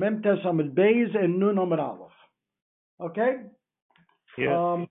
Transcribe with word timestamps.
Mem 0.00 0.22
Tes 0.22 0.38
Amid 0.46 0.74
Beis 0.74 1.14
and 1.14 1.38
Nun 1.38 1.58
Amid 1.58 1.78
Aleph. 1.78 2.10
Okay? 3.02 3.32
Yeah. 4.38 4.72
Um, 4.72 4.88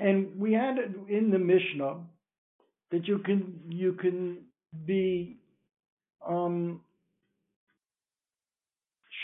and 0.00 0.40
we 0.40 0.52
had 0.52 0.78
it 0.78 0.90
in 1.08 1.30
the 1.30 1.38
Mishnah 1.38 2.00
that 2.90 3.06
you 3.06 3.18
can 3.18 3.60
you 3.68 3.92
can 3.92 4.38
be 4.84 5.36
um 6.26 6.80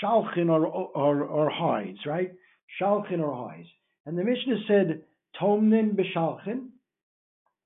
shalchin 0.01 0.49
or 0.49 0.67
or, 0.67 1.25
or 1.25 1.51
hides, 1.51 1.99
right? 2.07 2.33
Shalchin 2.81 3.19
or 3.19 3.51
hides. 3.51 3.69
And 4.07 4.17
the 4.17 4.23
Mishnah 4.23 4.59
said 4.69 5.03
tomnin 5.43 5.97
b'shalchin. 5.97 6.69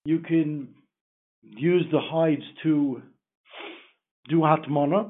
You 0.06 0.20
can 0.20 0.68
use 1.42 1.84
the 1.92 2.00
hides 2.00 2.42
to 2.62 3.02
do 4.32 4.38
hatmana. 4.50 5.00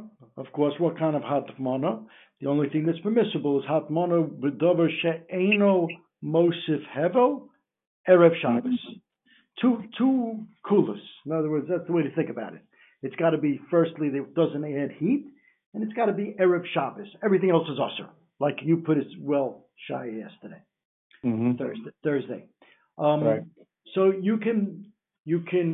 Of 0.42 0.48
course, 0.56 0.74
what 0.84 0.94
kind 1.02 1.14
of 1.18 1.22
hatmana? 1.32 1.92
The 2.40 2.48
only 2.52 2.68
thing 2.72 2.82
that's 2.86 3.02
permissible 3.08 3.52
is 3.60 3.64
hatmana 3.72 4.18
b'dover 4.42 4.88
she'eno 5.00 5.74
mosif 6.34 6.82
hevel 6.96 7.30
erev 8.08 8.34
Shabbos. 8.42 8.80
Two 9.60 9.74
two 9.98 10.14
kulas. 10.68 11.04
In 11.26 11.32
other 11.38 11.50
words, 11.54 11.66
that's 11.70 11.86
the 11.88 11.94
way 11.98 12.02
to 12.08 12.14
think 12.18 12.30
about 12.36 12.52
it. 12.58 12.62
It's 13.04 13.16
got 13.16 13.30
to 13.36 13.38
be 13.48 13.60
firstly 13.70 14.08
that 14.12 14.22
it 14.26 14.34
doesn't 14.42 14.64
add 14.64 14.92
heat, 15.02 15.22
and 15.72 15.80
it's 15.84 15.96
got 16.00 16.06
to 16.06 16.16
be 16.22 16.26
erev 16.44 16.64
Shabbos. 16.74 17.10
Everything 17.26 17.50
else 17.50 17.68
is 17.74 17.78
usher, 17.88 18.08
like 18.44 18.56
you 18.62 18.74
put 18.88 18.96
it 19.02 19.06
well 19.20 19.50
shy 19.88 20.04
yesterday, 20.24 20.62
hmm 21.22 21.52
Thursday. 21.60 21.90
Thursday. 22.04 22.42
Um, 22.98 23.20
Right. 23.24 23.42
So 23.94 24.02
you 24.28 24.36
can 24.38 24.86
you 25.24 25.38
can 25.52 25.68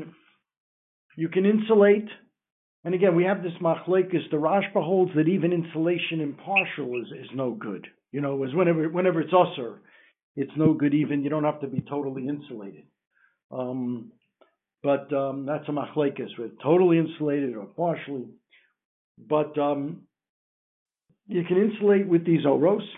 you 1.16 1.28
can 1.34 1.44
insulate, 1.54 2.08
and 2.88 2.94
again 2.94 3.14
we 3.14 3.24
have 3.24 3.42
this 3.42 3.52
machlekes. 3.60 4.30
The 4.30 4.38
Rashba 4.38 4.82
holds 4.82 5.12
that 5.14 5.28
even 5.28 5.52
insulation 5.52 6.22
in 6.22 6.32
partial 6.32 6.98
is, 7.02 7.08
is 7.20 7.28
no 7.34 7.50
good. 7.50 7.86
You 8.12 8.22
know, 8.22 8.42
is 8.44 8.54
whenever 8.54 8.88
whenever 8.88 9.20
it's 9.20 9.34
usher, 9.34 9.82
it's 10.36 10.52
no 10.56 10.72
good. 10.72 10.94
Even 10.94 11.22
you 11.22 11.28
don't 11.28 11.44
have 11.44 11.60
to 11.60 11.66
be 11.66 11.82
totally 11.82 12.26
insulated. 12.26 12.84
Um, 13.50 14.12
but 14.82 15.12
um, 15.12 15.44
that's 15.44 15.68
a 15.68 15.70
machlekes 15.70 16.38
with 16.38 16.52
totally 16.62 16.96
insulated 16.98 17.56
or 17.56 17.66
partially. 17.66 18.28
But 19.18 19.58
um, 19.58 20.04
you 21.26 21.44
can 21.44 21.58
insulate 21.58 22.08
with 22.08 22.24
these 22.24 22.46
oros 22.46 22.88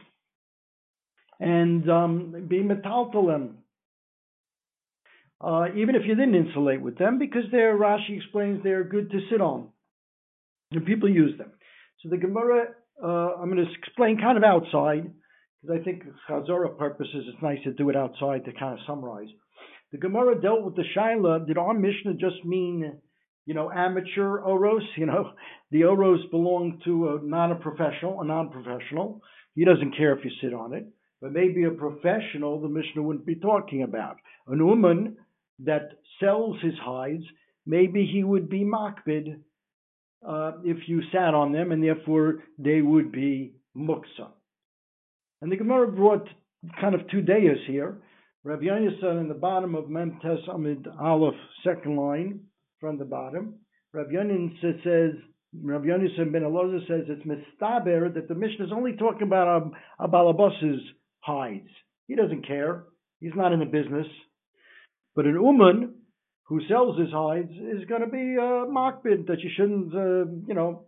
and 1.40 1.90
um, 1.90 2.46
be 2.46 2.62
metaltalem. 2.62 3.54
Uh, 5.40 5.66
even 5.74 5.96
if 5.96 6.02
you 6.06 6.14
didn't 6.14 6.36
insulate 6.36 6.80
with 6.80 6.96
them, 6.96 7.18
because 7.18 7.42
they're 7.50 7.76
Rashi 7.76 8.18
explains 8.18 8.62
they're 8.62 8.84
good 8.84 9.10
to 9.10 9.18
sit 9.32 9.40
on, 9.40 9.70
and 10.72 10.86
people 10.86 11.08
use 11.08 11.36
them. 11.38 11.50
So 12.02 12.08
the 12.08 12.16
Gemara, 12.16 12.68
uh, 13.02 13.06
I'm 13.40 13.50
going 13.50 13.64
to 13.64 13.72
explain 13.78 14.18
kind 14.20 14.38
of 14.38 14.44
outside, 14.44 15.10
because 15.60 15.78
I 15.80 15.84
think 15.84 16.02
for 16.26 16.40
Chazorah 16.40 16.78
purposes 16.78 17.24
it's 17.26 17.42
nice 17.42 17.58
to 17.64 17.72
do 17.72 17.90
it 17.90 17.96
outside 17.96 18.44
to 18.44 18.52
kind 18.52 18.78
of 18.78 18.84
summarize. 18.86 19.28
The 19.92 19.98
Gemara 19.98 20.40
dealt 20.40 20.62
with 20.62 20.76
the 20.76 20.84
Shaila. 20.96 21.46
Did 21.46 21.58
our 21.58 21.74
Mishnah 21.74 22.14
just 22.14 22.44
mean, 22.44 22.98
you 23.44 23.54
know, 23.54 23.70
amateur 23.70 24.38
oros? 24.38 24.82
You 24.96 25.06
know, 25.06 25.32
the 25.70 25.84
oros 25.84 26.20
belong 26.30 26.80
to 26.84 27.08
a 27.08 27.20
not 27.22 27.52
a 27.52 27.56
professional, 27.56 28.20
a 28.20 28.24
non-professional. 28.24 29.20
He 29.54 29.64
doesn't 29.64 29.96
care 29.96 30.16
if 30.16 30.24
you 30.24 30.30
sit 30.40 30.54
on 30.54 30.72
it. 30.74 30.86
But 31.20 31.32
maybe 31.32 31.64
a 31.64 31.70
professional, 31.70 32.60
the 32.60 32.68
Mishnah 32.68 33.02
wouldn't 33.02 33.26
be 33.26 33.34
talking 33.34 33.82
about. 33.82 34.16
An 34.46 34.64
woman 34.64 35.16
that 35.58 35.90
sells 36.18 36.56
his 36.62 36.74
hides, 36.82 37.24
maybe 37.66 38.08
he 38.10 38.24
would 38.24 38.48
be 38.48 38.64
makbid 38.64 39.40
uh, 40.26 40.52
if 40.64 40.88
you 40.88 41.02
sat 41.12 41.34
on 41.34 41.52
them, 41.52 41.72
and 41.72 41.82
therefore 41.82 42.44
they 42.58 42.82
would 42.82 43.12
be 43.12 43.54
muksa. 43.76 44.28
And 45.42 45.50
the 45.50 45.56
Gemara 45.56 45.90
brought 45.90 46.26
kind 46.80 46.94
of 46.94 47.08
two 47.10 47.22
dayas 47.22 47.64
here. 47.66 47.98
Rabbi 48.44 48.64
Yonasan 48.64 49.20
in 49.20 49.28
the 49.28 49.34
bottom 49.34 49.74
of 49.74 49.84
Memtes 49.84 50.48
Amid 50.52 50.86
Aleph, 51.00 51.34
second 51.64 51.96
line 51.96 52.40
from 52.80 52.98
the 52.98 53.04
bottom. 53.04 53.54
Rabbi 53.92 54.12
Yonasan 54.12 54.82
says, 54.82 55.20
Rabbi 55.62 55.86
Yonasan 55.86 56.32
ben 56.32 56.42
Elazar 56.42 56.86
says 56.86 57.06
it's 57.08 57.26
mistaber 57.26 58.12
that 58.14 58.28
the 58.28 58.34
Mishnah 58.34 58.66
is 58.66 58.72
only 58.72 58.92
talking 58.96 59.26
about 59.26 59.72
a, 59.98 60.04
a 60.04 60.08
balabas's 60.08 60.80
hides. 61.20 61.68
He 62.06 62.14
doesn't 62.14 62.46
care. 62.46 62.84
He's 63.20 63.34
not 63.34 63.52
in 63.52 63.60
the 63.60 63.66
business. 63.66 64.06
But 65.14 65.26
an 65.26 65.34
uman 65.34 65.94
who 66.50 66.60
sells 66.68 66.98
his 66.98 67.10
hides 67.12 67.52
is 67.52 67.84
going 67.88 68.00
to 68.00 68.08
be 68.08 68.34
a 68.34 68.66
makbid 68.66 69.28
that 69.28 69.38
you 69.38 69.48
shouldn't, 69.56 69.94
uh, 69.94 70.28
you 70.48 70.52
know, 70.52 70.82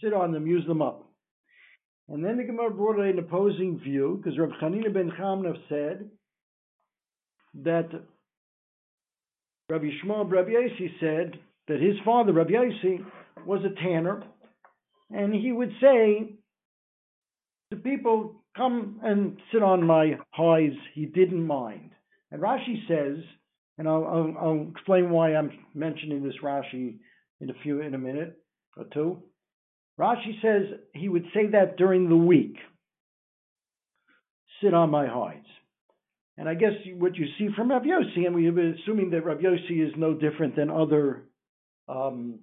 sit 0.00 0.14
on 0.14 0.30
them, 0.30 0.46
use 0.46 0.64
them 0.68 0.80
up. 0.80 1.04
And 2.08 2.24
then 2.24 2.36
the 2.36 2.44
Gemara 2.44 2.70
brought 2.70 3.00
an 3.00 3.18
opposing 3.18 3.80
view 3.80 4.20
because 4.22 4.38
Rabbi 4.38 4.52
Chanina 4.62 4.94
ben 4.94 5.10
Chamna 5.18 5.54
said 5.68 6.08
that 7.64 7.88
Rabbi 9.68 9.88
Shmuel 10.04 10.30
Rabbi 10.30 10.50
Yossi 10.50 10.90
said 11.00 11.40
that 11.66 11.80
his 11.80 11.96
father 12.04 12.32
Rabbi 12.32 12.52
Yossi 12.52 13.04
was 13.44 13.62
a 13.64 13.74
tanner, 13.82 14.22
and 15.10 15.34
he 15.34 15.50
would 15.50 15.72
say 15.80 16.36
to 17.70 17.76
people, 17.78 18.44
"Come 18.56 19.00
and 19.02 19.38
sit 19.52 19.62
on 19.62 19.84
my 19.84 20.18
hides." 20.30 20.76
He 20.94 21.06
didn't 21.06 21.44
mind. 21.44 21.90
And 22.30 22.40
Rashi 22.40 22.86
says, 22.86 23.24
and 23.78 23.88
I'll, 23.88 24.04
I'll, 24.04 24.34
I'll 24.40 24.68
explain 24.70 25.10
why 25.10 25.34
I'm 25.34 25.50
mentioning 25.74 26.22
this 26.22 26.34
Rashi 26.42 26.98
in 27.40 27.50
a 27.50 27.54
few 27.62 27.80
in 27.80 27.94
a 27.94 27.98
minute 27.98 28.38
or 28.76 28.84
two. 28.92 29.22
Rashi 29.98 30.40
says 30.40 30.78
he 30.94 31.08
would 31.08 31.24
say 31.34 31.48
that 31.52 31.76
during 31.76 32.08
the 32.08 32.16
week. 32.16 32.56
Sit 34.62 34.74
on 34.74 34.90
my 34.90 35.06
hides. 35.06 35.46
And 36.38 36.48
I 36.48 36.54
guess 36.54 36.72
what 36.96 37.16
you 37.16 37.26
see 37.38 37.48
from 37.54 37.70
Rav 37.70 37.82
Yossi, 37.82 38.26
and 38.26 38.34
we've 38.34 38.54
been 38.54 38.76
assuming 38.82 39.10
that 39.10 39.24
Rav 39.24 39.38
Yossi 39.38 39.86
is 39.86 39.92
no 39.96 40.14
different 40.14 40.56
than 40.56 40.70
other 40.70 41.24
um, 41.88 42.40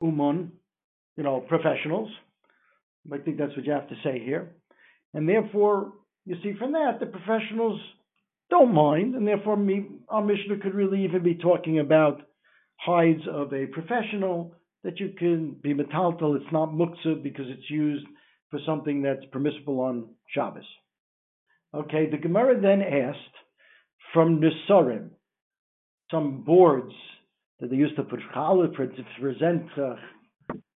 umun, 0.00 0.50
you 1.16 1.24
know, 1.24 1.40
professionals. 1.40 2.10
I 3.12 3.18
think 3.18 3.38
that's 3.38 3.56
what 3.56 3.64
you 3.64 3.72
have 3.72 3.88
to 3.88 3.94
say 4.04 4.22
here. 4.24 4.52
And 5.14 5.28
therefore, 5.28 5.92
you 6.26 6.36
see 6.42 6.54
from 6.58 6.72
that, 6.72 7.00
the 7.00 7.06
professionals 7.06 7.80
don't 8.50 8.74
mind, 8.74 9.14
and 9.14 9.26
therefore 9.26 9.56
me, 9.56 9.86
our 10.08 10.22
Mishnah 10.22 10.58
could 10.62 10.74
really 10.74 11.04
even 11.04 11.22
be 11.22 11.34
talking 11.34 11.78
about 11.80 12.22
hides 12.76 13.22
of 13.30 13.52
a 13.52 13.66
professional 13.66 14.54
that 14.84 15.00
you 15.00 15.12
can 15.18 15.56
be 15.62 15.74
metaltal. 15.74 16.36
It's 16.36 16.52
not 16.52 16.70
muktzah 16.70 17.22
because 17.22 17.46
it's 17.48 17.70
used 17.70 18.06
for 18.50 18.60
something 18.64 19.02
that's 19.02 19.24
permissible 19.32 19.80
on 19.80 20.08
Shabbos. 20.32 20.64
Okay, 21.74 22.08
the 22.08 22.18
Gemara 22.18 22.60
then 22.60 22.82
asked 22.82 23.18
from 24.14 24.40
Nisarim, 24.40 25.10
some 26.10 26.42
boards 26.44 26.92
that 27.60 27.70
they 27.70 27.76
used 27.76 27.96
to 27.96 28.04
put 28.04 28.20
challah 28.34 28.72
present 28.72 29.66
uh, 29.76 29.96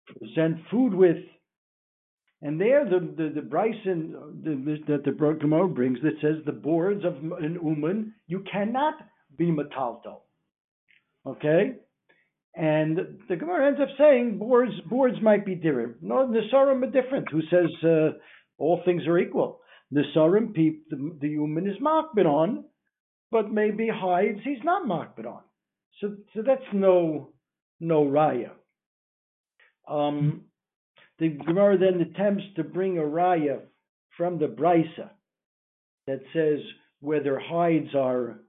present 0.06 0.58
food 0.70 0.94
with, 0.94 1.18
and 2.42 2.60
there 2.60 2.84
the 2.84 3.00
the, 3.00 3.40
the 3.40 3.40
brisa 3.40 3.84
the, 4.44 4.78
that 4.86 5.04
the 5.04 5.10
Gemara 5.10 5.68
brings 5.68 5.98
that 6.02 6.20
says 6.20 6.36
the 6.46 6.52
boards 6.52 7.04
of 7.04 7.16
an 7.42 7.58
uman 7.62 8.14
you 8.26 8.44
cannot 8.50 8.94
be 9.36 9.46
metaltal. 9.46 10.20
Okay, 11.26 11.74
and 12.54 12.98
the 13.28 13.36
Gemara 13.36 13.66
ends 13.66 13.80
up 13.80 13.88
saying 13.98 14.38
boards 14.38 14.72
boards 14.88 15.16
might 15.22 15.44
be 15.44 15.54
different. 15.54 16.02
No, 16.02 16.26
Nisarim 16.26 16.82
are 16.82 16.90
different. 16.90 17.28
Who 17.30 17.42
says 17.50 17.70
uh, 17.84 18.18
all 18.58 18.82
things 18.84 19.06
are 19.06 19.18
equal? 19.18 19.60
Nisarim 19.92 20.54
peep 20.54 20.88
the, 20.90 21.16
the 21.20 21.28
human 21.28 21.66
is 21.68 21.76
makbid 21.82 22.26
on, 22.26 22.64
but 23.30 23.50
maybe 23.50 23.88
hides 23.92 24.40
he's 24.44 24.62
not 24.64 24.86
makbid 24.86 25.26
on. 25.26 25.40
So 26.00 26.14
so 26.34 26.42
that's 26.46 26.62
no 26.72 27.30
no 27.80 28.04
raya. 28.04 28.50
Um, 29.88 30.44
the 31.18 31.30
Gemara 31.30 31.78
then 31.78 32.00
attempts 32.00 32.44
to 32.56 32.64
bring 32.64 32.98
a 32.98 33.02
raya 33.02 33.60
from 34.16 34.38
the 34.38 34.46
Brisa 34.46 35.10
that 36.06 36.20
says 36.32 36.60
whether 37.00 37.38
hides 37.38 37.94
are 37.94 38.40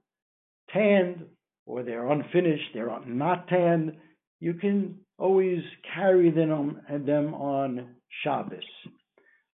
tanned 0.72 1.24
or 1.66 1.82
they're 1.82 2.10
unfinished, 2.10 2.70
they're 2.74 2.90
not 3.06 3.48
tanned, 3.48 3.92
you 4.40 4.54
can 4.54 4.96
always 5.18 5.62
carry 5.94 6.30
them 6.30 6.50
on, 6.50 7.04
them 7.04 7.34
on 7.34 7.94
Shabbos. 8.22 8.64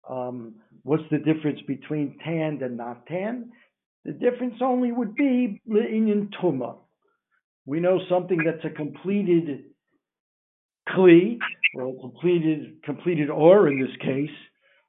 Um, 0.10 0.56
what's 0.84 1.04
the 1.10 1.18
difference 1.18 1.60
between 1.68 2.18
tanned 2.24 2.62
and 2.62 2.78
not 2.78 3.06
tanned? 3.08 3.46
The 4.06 4.12
difference 4.12 4.56
only 4.62 4.92
would 4.92 5.16
be 5.16 5.62
in 5.66 6.30
tuma. 6.42 6.76
We 7.66 7.80
know 7.80 8.00
something 8.10 8.40
that's 8.46 8.66
a 8.66 8.76
completed 8.76 9.64
kli, 10.90 11.38
a 11.76 12.00
completed 12.00 12.84
completed 12.84 13.30
or 13.30 13.68
in 13.68 13.80
this 13.80 13.96
case, 14.02 14.36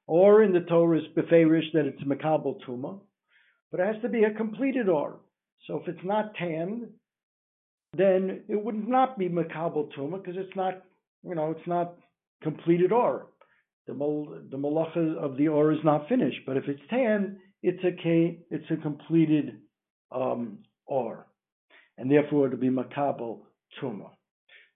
or 0.06 0.42
in 0.42 0.52
the 0.52 0.60
Torah 0.60 0.98
is 0.98 1.04
beferish 1.16 1.72
that 1.72 1.86
it's 1.86 2.02
makabel 2.02 2.58
tuma, 2.66 3.00
but 3.70 3.80
it 3.80 3.86
has 3.86 4.02
to 4.02 4.08
be 4.08 4.24
a 4.24 4.34
completed 4.34 4.88
or. 4.88 5.20
So 5.66 5.80
if 5.80 5.88
it's 5.88 6.04
not 6.04 6.34
tanned, 6.34 6.88
then 7.96 8.42
it 8.48 8.62
would 8.62 8.88
not 8.88 9.18
be 9.18 9.28
makabel 9.28 9.88
tuma 9.96 10.22
because 10.22 10.36
it's 10.36 10.56
not 10.56 10.82
you 11.24 11.34
know, 11.34 11.50
it's 11.50 11.66
not 11.66 11.96
completed 12.42 12.92
or. 12.92 13.26
The 13.86 13.94
mol, 13.94 14.38
the 14.50 14.56
malacha 14.56 15.16
of 15.16 15.36
the 15.36 15.48
or 15.48 15.72
is 15.72 15.78
not 15.84 16.08
finished. 16.08 16.40
But 16.46 16.56
if 16.56 16.64
it's 16.68 16.80
tan, 16.88 17.38
it's 17.62 17.82
a 17.84 17.92
k, 18.02 18.40
it's 18.50 18.70
a 18.70 18.76
completed 18.76 19.60
um, 20.12 20.58
or, 20.86 21.26
and 21.98 22.10
therefore 22.10 22.46
it'll 22.46 22.58
be 22.58 22.70
makabel 22.70 23.40
tuma. 23.80 24.10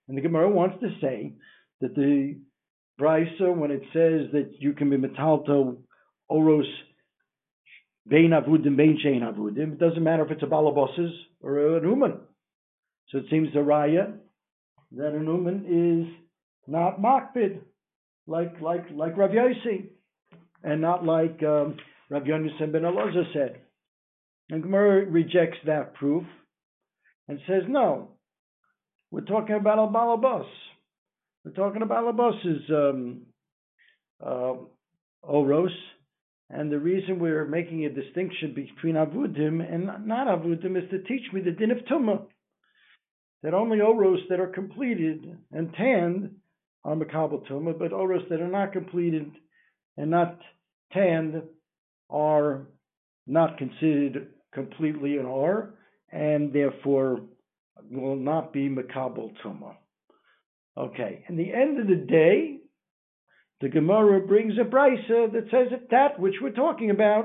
And 0.08 0.16
the 0.16 0.22
Gemara 0.22 0.48
wants 0.48 0.80
to 0.80 0.88
say 1.00 1.34
that 1.80 1.94
the 1.94 2.36
brisa, 3.00 3.54
when 3.54 3.70
it 3.70 3.82
says 3.92 4.32
that 4.32 4.50
you 4.58 4.72
can 4.72 4.90
be 4.90 4.96
metalto 4.96 5.78
oros 6.28 6.66
bein 8.08 8.30
avudim 8.30 8.76
bein 8.76 8.98
shein 9.04 9.22
avudim, 9.22 9.72
it 9.72 9.78
doesn't 9.78 10.02
matter 10.02 10.24
if 10.24 10.30
it's 10.30 10.42
a 10.42 10.46
balabosses 10.46 11.12
or 11.40 11.76
an 11.76 11.84
uman. 11.84 12.18
So 13.10 13.18
it 13.18 13.24
seems 13.30 13.52
the 13.52 13.60
raya 13.60 14.14
that 14.92 15.12
an 15.12 15.26
uman 15.26 16.06
is 16.08 16.14
not 16.66 17.00
makbid, 17.00 17.60
like 18.26 18.60
like 18.60 18.86
like 18.94 19.16
Rav 19.16 19.30
Yossi, 19.30 19.88
and 20.62 20.80
not 20.80 21.04
like 21.04 21.42
um, 21.42 21.76
Rav 22.10 22.24
Yonasan 22.24 22.72
ben 22.72 22.82
Elazar 22.82 23.32
said. 23.32 23.60
And 24.50 24.62
Gemara 24.62 25.04
rejects 25.04 25.58
that 25.66 25.94
proof 25.94 26.24
and 27.28 27.38
says, 27.46 27.62
no, 27.68 28.12
we're 29.10 29.20
talking 29.20 29.56
about 29.56 29.78
a 29.78 29.92
balabos. 29.92 30.46
We're 31.44 31.52
talking 31.52 31.82
about 31.82 32.04
balabos's 32.04 32.70
um, 32.70 33.22
uh, 34.24 34.54
oros, 35.22 35.70
and 36.50 36.70
the 36.70 36.78
reason 36.78 37.18
we're 37.18 37.46
making 37.46 37.84
a 37.84 37.90
distinction 37.90 38.54
between 38.54 38.96
avudim 38.96 39.60
and 39.62 40.06
not 40.06 40.26
avudim 40.26 40.76
is 40.76 40.90
to 40.90 41.02
teach 41.02 41.32
me 41.32 41.40
the 41.40 41.52
din 41.52 41.70
of 41.70 41.78
tumah 41.90 42.22
that 43.42 43.54
only 43.54 43.80
oros 43.80 44.20
that 44.28 44.40
are 44.40 44.48
completed 44.48 45.38
and 45.52 45.72
tanned 45.74 46.34
are 46.84 46.96
makabel 46.96 47.46
tumah, 47.48 47.78
but 47.78 47.92
oros 47.92 48.22
that 48.30 48.40
are 48.40 48.48
not 48.48 48.72
completed 48.72 49.30
and 49.96 50.10
not 50.10 50.38
tanned 50.92 51.42
are 52.10 52.66
not 53.26 53.58
considered 53.58 54.28
completely 54.52 55.18
an 55.18 55.26
or, 55.26 55.74
and 56.10 56.52
therefore 56.52 57.20
will 57.90 58.16
not 58.16 58.52
be 58.52 58.68
makabel 58.68 59.32
tumah. 59.44 59.76
Okay, 60.78 61.24
in 61.28 61.36
the 61.36 61.52
end 61.52 61.80
of 61.80 61.88
the 61.88 61.96
day, 61.96 62.58
the 63.60 63.68
Gemara 63.68 64.20
brings 64.20 64.54
a 64.58 64.64
brisa 64.64 65.32
that 65.32 65.48
says 65.50 65.68
that 65.72 65.90
that 65.90 66.20
which 66.20 66.36
we're 66.40 66.50
talking 66.50 66.90
about, 66.90 67.24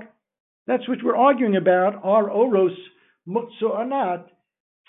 that's 0.66 0.88
what 0.90 0.98
we're 1.04 1.16
arguing 1.16 1.56
about, 1.56 2.04
are 2.04 2.32
oros 2.32 2.76
mutzu 3.28 3.70
or 3.70 3.86
not, 3.86 4.28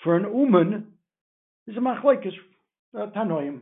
for 0.03 0.17
an 0.17 0.23
uman 0.23 0.87
is 1.67 1.77
a 1.77 1.79
machlekes 1.79 2.33
uh, 2.97 3.05
tanoim. 3.15 3.59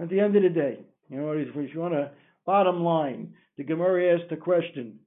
At 0.00 0.08
the 0.10 0.18
end 0.18 0.34
of 0.34 0.42
the 0.42 0.48
day, 0.48 0.80
you 1.08 1.18
know, 1.18 1.30
if 1.30 1.54
you 1.54 1.80
want 1.80 1.94
a 1.94 2.10
bottom 2.44 2.82
line, 2.82 3.34
the 3.58 3.64
Gemara 3.64 4.14
asked 4.18 4.30
the 4.30 4.36
question: 4.36 4.98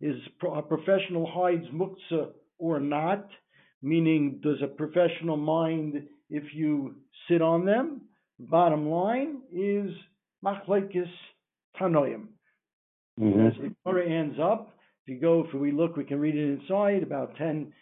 Is 0.00 0.14
a 0.54 0.62
professional 0.62 1.26
hides 1.26 1.66
muktzah 1.74 2.28
or 2.58 2.78
not? 2.78 3.26
Meaning, 3.82 4.38
does 4.40 4.58
a 4.62 4.68
professional 4.68 5.36
mind 5.36 6.04
if 6.30 6.44
you 6.54 6.94
sit 7.28 7.42
on 7.42 7.64
them? 7.64 8.02
Bottom 8.50 8.88
line 8.88 9.42
is 9.52 9.90
machlekes 10.44 11.10
tanoim. 11.78 12.26
Mhm. 13.20 13.46
As 13.46 13.56
the 13.58 13.74
Gemara 13.84 14.06
ends 14.06 14.38
up, 14.40 14.76
if 15.02 15.14
you 15.14 15.20
go, 15.20 15.44
if 15.44 15.54
we 15.54 15.70
look, 15.70 15.96
we 15.96 16.04
can 16.04 16.18
read 16.18 16.34
it 16.34 16.60
inside, 16.60 17.02
about 17.02 17.36
10, 17.36 17.72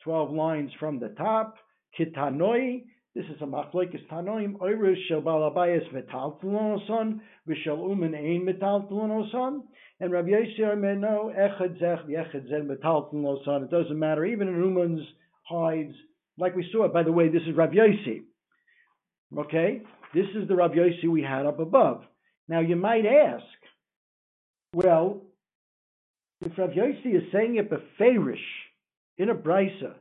12 0.00 0.32
lines 0.32 0.72
from 0.74 0.98
the 0.98 1.10
top. 1.10 1.56
Kitanoi, 1.96 2.84
this 3.14 3.26
is 3.26 3.40
a 3.42 3.46
machlekes 3.46 4.06
tanoim. 4.08 4.56
Oirish 4.58 5.00
shel 5.06 5.22
balabayas 5.22 5.88
metaltalon 5.92 6.80
oson, 6.80 7.20
v'shel 7.46 7.78
umen 7.78 8.14
ein 8.14 8.44
metaltalon 8.44 9.10
oson. 9.10 9.62
And 10.00 10.12
Rabbi 10.12 10.30
Yossi 10.30 10.60
Omer, 10.60 10.94
no, 10.94 11.32
echad 11.36 11.78
zech 11.78 12.06
v'echad 12.06 12.48
zeh 12.48 12.66
metaltalon 12.66 13.24
oson. 13.24 13.64
It 13.64 13.70
doesn't 13.70 13.98
matter, 13.98 14.24
even 14.24 14.48
in 14.48 14.54
uman's 14.54 15.06
hides, 15.44 15.94
like 16.38 16.56
we 16.56 16.68
saw. 16.72 16.88
By 16.88 17.02
the 17.02 17.12
way, 17.12 17.28
this 17.28 17.42
is 17.46 17.54
Rabbi 17.56 17.74
Yossi. 17.74 18.22
Okay, 19.36 19.82
this 20.14 20.26
is 20.34 20.48
the 20.48 20.54
Rabbi 20.54 20.74
Yossi 20.74 21.08
we 21.08 21.22
had 21.22 21.46
up 21.46 21.58
above. 21.58 22.02
Now 22.48 22.60
you 22.60 22.76
might 22.76 23.04
ask, 23.04 23.44
well, 24.74 25.22
if 26.40 26.56
Rav 26.56 26.70
Yossi 26.70 27.16
is 27.16 27.32
saying 27.32 27.56
it 27.56 27.70
beferish 27.70 28.36
in 29.18 29.28
a 29.28 29.34
brisa, 29.34 29.94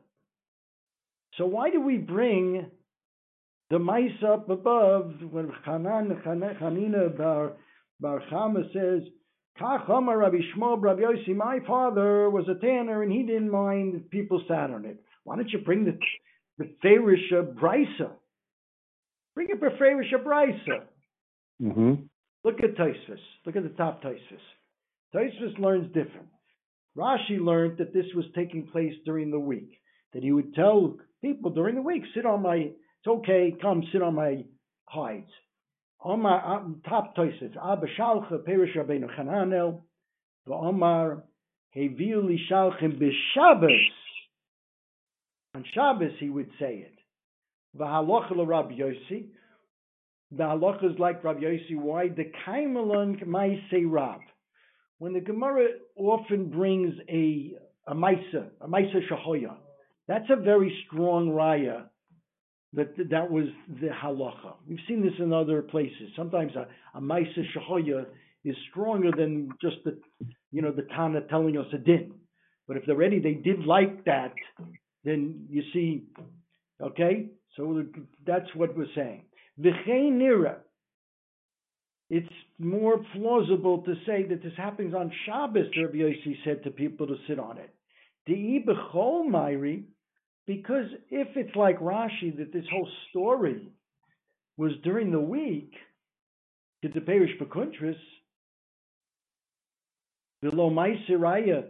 so 1.38 1.46
why 1.46 1.70
do 1.70 1.82
we 1.82 1.98
bring 1.98 2.68
the 3.70 3.78
maisa 3.78 4.24
up 4.24 4.50
above 4.50 5.14
when 5.30 5.52
Hanan 5.66 6.22
Hanina 6.26 7.18
Bar 7.18 7.54
Bar 8.00 8.22
Chama 8.32 8.72
says, 8.74 9.02
Kach 9.60 9.90
Amar 9.90 10.18
Rabbi 10.18 10.38
Yossi, 10.38 11.36
my 11.36 11.60
father 11.66 12.30
was 12.30 12.48
a 12.48 12.60
tanner 12.64 13.02
and 13.02 13.12
he 13.12 13.24
didn't 13.24 13.52
mind 13.52 14.10
people 14.12 14.42
sat 14.48 14.70
on 14.70 14.86
it. 14.86 15.04
Why 15.24 15.36
don't 15.36 15.50
you 15.50 15.60
bring 15.60 15.84
the 15.86 15.98
the 16.60 16.66
brisa? 17.60 18.12
Bring 19.38 19.52
a 19.52 19.56
beferish 19.56 20.12
brisa. 20.26 20.88
Mhm. 21.62 22.10
Look 22.44 22.64
at 22.64 22.74
Taisvis. 22.74 23.22
Look 23.46 23.56
at 23.56 23.62
the 23.62 23.70
top 23.78 24.02
Taisvis. 24.02 24.42
Taisvis 25.14 25.60
learns 25.60 25.94
different. 25.94 26.30
Rashi 26.98 27.40
learned 27.40 27.78
that 27.78 27.94
this 27.94 28.12
was 28.16 28.26
taking 28.32 28.66
place 28.66 28.96
during 29.06 29.30
the 29.30 29.40
week. 29.40 29.80
That 30.14 30.24
he 30.24 30.32
would 30.32 30.56
tell 30.56 30.98
people 31.22 31.52
during 31.52 31.76
the 31.76 31.84
week, 31.84 32.04
sit 32.16 32.26
on 32.26 32.42
my, 32.42 32.56
it's 32.56 33.08
okay, 33.08 33.56
come 33.62 33.84
sit 33.92 34.02
on 34.02 34.16
my 34.16 34.44
hides. 34.90 35.32
On 36.00 36.20
my 36.20 36.38
uh, 36.38 36.64
top 36.90 37.16
Taisvis, 37.16 37.56
Abba 37.64 37.86
Shalcha, 37.96 38.44
Perish 38.44 38.76
Rabbeinu 38.76 39.08
Chananel, 39.16 39.84
V'omar, 40.48 41.22
Heviu 41.76 42.24
li 42.24 42.44
Shalchim 42.50 43.00
b'Shabbos. 43.00 43.86
On 45.54 45.64
Shabbos 45.76 46.14
he 46.20 46.32
would 46.32 46.50
say 46.58 46.78
it. 46.78 46.98
V'halocha 47.78 48.48
Rabbi 48.48 48.76
Yossi, 48.76 49.28
the 50.32 50.44
halacha 50.44 50.92
is 50.92 51.00
like 51.00 51.24
Rav 51.24 51.38
Yossi. 51.38 51.76
Why 51.76 52.10
the 52.10 52.32
kaimelon 52.46 53.20
say 53.72 53.86
Rav? 53.86 54.20
When 55.00 55.14
the 55.14 55.22
Gemara 55.22 55.68
often 55.96 56.50
brings 56.50 56.94
a 57.10 57.56
a 57.88 57.96
maisa, 57.96 58.50
a 58.60 58.68
maisa 58.68 59.00
shahoya, 59.10 59.56
that's 60.08 60.30
a 60.30 60.36
very 60.36 60.76
strong 60.88 61.30
raya. 61.30 61.86
That 62.74 62.96
that 63.10 63.32
was 63.32 63.46
the 63.82 63.88
halacha. 63.88 64.56
We've 64.68 64.80
seen 64.88 65.02
this 65.02 65.14
in 65.20 65.32
other 65.32 65.62
places. 65.62 66.12
Sometimes 66.16 66.54
a, 66.56 66.68
a 66.98 67.02
maisa 67.02 67.44
shahoya 67.56 68.06
is 68.44 68.56
stronger 68.72 69.12
than 69.16 69.50
just 69.62 69.78
the 69.86 69.98
you 70.52 70.62
know 70.62 70.72
the 70.72 70.88
Tana 70.96 71.22
telling 71.30 71.58
us 71.58 71.68
a 71.74 71.78
din. 71.78 72.14
But 72.68 72.76
if 72.76 72.86
they're 72.86 72.96
ready, 72.96 73.20
they 73.20 73.34
did 73.36 73.66
like 73.66 74.04
that, 74.06 74.34
then 75.06 75.46
you 75.50 75.64
see, 75.74 76.04
okay. 76.82 77.30
So 77.58 77.84
that's 78.26 78.48
what 78.56 78.78
we're 78.78 78.86
saying. 78.96 79.24
Nira. 79.60 80.58
It's 82.10 82.28
more 82.58 83.04
plausible 83.16 83.80
to 83.82 83.96
say 84.06 84.24
that 84.30 84.42
this 84.42 84.54
happens 84.56 84.94
on 84.94 85.12
Shabbos, 85.26 85.66
Rabbi 85.76 85.98
Yossi 85.98 86.38
said 86.46 86.64
to 86.64 86.72
people 86.72 87.08
to 87.08 87.16
sit 87.28 87.38
on 87.38 87.58
it. 87.58 87.74
De'i 88.30 88.64
b'chol 88.66 89.28
Myri, 89.28 89.84
because 90.46 90.86
if 91.10 91.28
it's 91.36 91.56
like 91.56 91.80
Rashi, 91.80 92.38
that 92.38 92.54
this 92.54 92.64
whole 92.72 92.88
story 93.10 93.68
was 94.56 94.72
during 94.84 95.12
the 95.12 95.20
week, 95.20 95.74
to 96.84 96.90
the 96.90 97.02
Perish 97.02 97.32
Bekuntris, 97.42 97.98
below 100.42 100.70
Maisiraya, 100.70 101.66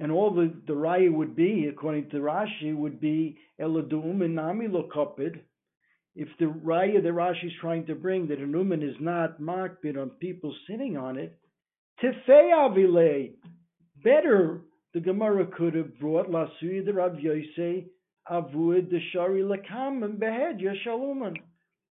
and 0.00 0.10
all 0.10 0.30
the, 0.34 0.52
the 0.66 0.72
raya 0.72 1.12
would 1.12 1.36
be, 1.36 1.66
according 1.70 2.08
to 2.10 2.16
Rashi, 2.16 2.74
would 2.74 3.00
be 3.00 3.36
Eladum 3.60 4.24
and 4.24 4.34
Nami 4.34 4.66
Lokopid, 4.66 5.40
if 6.16 6.28
the 6.38 6.46
raya 6.46 7.02
that 7.02 7.12
Rashi 7.12 7.46
is 7.46 7.52
trying 7.60 7.86
to 7.86 7.94
bring 7.94 8.26
that 8.28 8.40
a 8.40 8.46
numan 8.46 8.82
is 8.82 8.96
not 8.98 9.38
marked 9.40 9.84
on 9.84 10.10
people 10.18 10.54
sitting 10.68 10.96
on 10.96 11.18
it, 11.18 11.38
tefei 12.02 13.32
better 14.02 14.62
the 14.94 15.00
Gemara 15.00 15.46
could 15.46 15.74
have 15.74 16.00
brought 16.00 16.30
lasuya 16.30 16.84
the 16.84 16.94
Rav 16.94 17.12
Yosei 17.12 17.84
avud 18.28 18.90
the 18.90 19.00
shari 19.12 19.42
lakam 19.42 20.02
and 20.02 20.18
behead 20.18 20.60
yashaluman. 20.60 21.36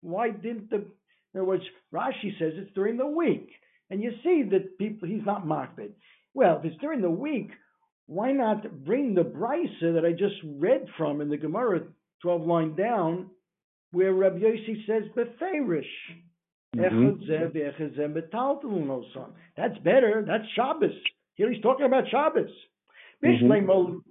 Why 0.02 0.32
didn't 0.32 0.72
the? 0.72 0.78
In 0.78 1.42
other 1.42 1.46
words, 1.46 1.64
Rashi 1.94 2.38
says 2.40 2.54
it's 2.56 2.74
during 2.74 2.98
the 2.98 3.06
week, 3.06 3.52
and 3.92 4.02
you 4.02 4.12
see 4.24 4.44
that 4.50 4.80
people 4.80 5.08
he's 5.08 5.26
not 5.26 5.46
marked. 5.46 5.80
Well, 6.34 6.58
if 6.58 6.66
it's 6.66 6.82
during 6.82 7.02
the 7.02 7.10
week, 7.10 7.52
why 8.10 8.32
not 8.32 8.84
bring 8.86 9.14
the 9.14 9.24
brisa 9.24 9.94
that 9.94 10.04
I 10.06 10.12
just 10.12 10.36
read 10.60 10.86
from 10.98 11.22
in 11.22 11.30
the 11.30 11.38
Gemara, 11.38 11.82
twelve 12.22 12.46
line 12.46 12.76
down? 12.76 13.30
where 13.92 14.14
Rabbi 14.14 14.38
Yossi 14.38 14.86
says 14.86 15.04
beferish. 15.16 15.90
Mhm. 16.94 17.26
That's 19.58 19.78
better. 19.80 20.22
That's 20.28 20.48
Shabbos. 20.50 20.94
Here 21.34 21.52
he's 21.52 21.62
talking 21.64 21.88
about 21.88 22.08
Shabbos. 22.08 22.52
Mhm. 23.42 23.48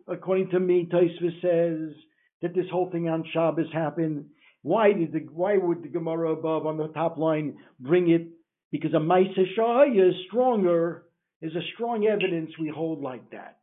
According 0.09 0.49
to 0.51 0.59
me, 0.59 0.87
Tosfos 0.87 1.41
says 1.41 1.95
that 2.43 2.55
this 2.55 2.69
whole 2.71 2.91
thing 2.91 3.09
on 3.09 3.23
Shabbos 3.33 3.71
happened 3.73 4.31
Why 4.63 4.93
did 4.93 5.13
the 5.13 5.21
why 5.33 5.57
would 5.57 5.83
the 5.85 5.89
Gemara 5.89 6.33
above 6.33 6.67
on 6.67 6.77
the 6.77 6.89
top 6.89 7.17
line 7.17 7.57
bring 7.79 8.11
it? 8.11 8.27
Because 8.73 8.93
a 8.93 8.99
Maisa 8.99 9.45
Shahaya 9.57 10.09
is 10.11 10.17
stronger, 10.27 11.05
is 11.41 11.55
a 11.55 11.63
strong 11.75 12.05
evidence 12.07 12.51
we 12.59 12.69
hold 12.69 13.01
like 13.01 13.31
that. 13.31 13.59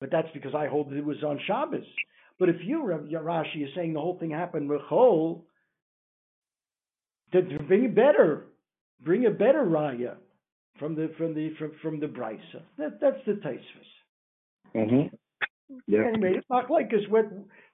But 0.00 0.10
that's 0.10 0.28
because 0.34 0.54
I 0.54 0.66
hold 0.66 0.90
that 0.90 0.96
it 0.96 1.04
was 1.04 1.22
on 1.24 1.40
Shabbos. 1.46 1.86
But 2.38 2.50
if 2.50 2.56
you, 2.62 2.82
Rashi, 2.82 3.64
is 3.64 3.70
saying 3.74 3.94
the 3.94 4.00
whole 4.00 4.18
thing 4.18 4.30
happened 4.30 4.68
with 4.68 4.82
Chol, 4.90 5.42
to, 7.32 7.42
to 7.42 7.62
bring 7.64 7.84
it 7.84 7.94
better, 7.94 8.46
bring 9.02 9.26
a 9.26 9.30
better 9.30 9.64
raya 9.64 10.14
from 10.78 10.94
the 10.94 11.10
from 11.16 11.34
the 11.34 11.54
from, 11.58 11.72
from 11.82 12.00
the 12.00 12.06
brisa. 12.06 12.62
That 12.78 13.00
that's 13.00 13.24
the 13.26 13.32
taisvus. 13.32 14.74
Mm-hmm. 14.74 15.14
Yeah. 15.86 16.06
Anyway, 16.06 16.34
it's 16.36 16.46
not 16.50 16.70
like 16.70 16.92
us 16.92 17.08
what 17.08 17.26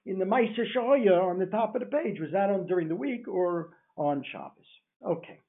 in 0.05 0.17
the 0.17 0.25
Meiser 0.25 0.65
Shaya 0.75 1.21
on 1.21 1.39
the 1.39 1.45
top 1.45 1.75
of 1.75 1.81
the 1.81 1.87
page. 1.87 2.19
Was 2.19 2.31
that 2.31 2.49
on 2.49 2.65
during 2.65 2.87
the 2.87 2.95
week 2.95 3.27
or 3.27 3.69
on 3.95 4.23
Shabbos? 4.31 4.51
Okay, 5.05 5.39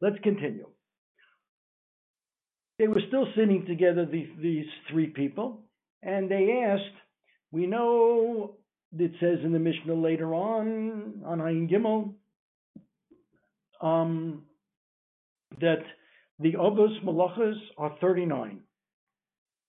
let's 0.00 0.18
continue. 0.22 0.66
They 2.78 2.88
were 2.88 3.02
still 3.06 3.26
sitting 3.36 3.64
together, 3.66 4.06
these, 4.10 4.28
these 4.40 4.64
three 4.90 5.06
people, 5.06 5.60
and 6.02 6.30
they 6.30 6.64
asked, 6.66 6.96
we 7.50 7.66
know 7.66 8.56
it 8.98 9.12
says 9.20 9.38
in 9.44 9.52
the 9.52 9.58
Mishnah 9.58 9.94
later 9.94 10.34
on, 10.34 11.22
on 11.24 11.38
Ayin 11.38 11.70
Gimel, 11.70 12.12
um, 13.80 14.42
that 15.60 15.82
the 16.38 16.52
Avos 16.52 17.02
Malachas 17.04 17.56
are 17.78 17.96
39. 18.00 18.60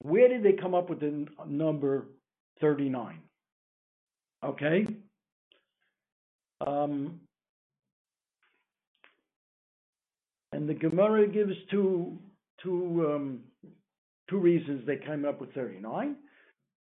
Where 0.01 0.27
did 0.27 0.43
they 0.43 0.53
come 0.53 0.73
up 0.73 0.89
with 0.89 0.99
the 0.99 1.25
number 1.47 2.07
39? 2.59 3.19
Okay. 4.43 4.85
Um, 6.65 7.21
and 10.51 10.67
the 10.67 10.73
Gemara 10.73 11.27
gives 11.27 11.53
two, 11.71 12.19
two, 12.61 13.11
um, 13.13 13.39
two 14.29 14.37
reasons 14.37 14.85
they 14.85 14.97
came 14.97 15.25
up 15.25 15.41
with 15.41 15.53
39. 15.53 16.15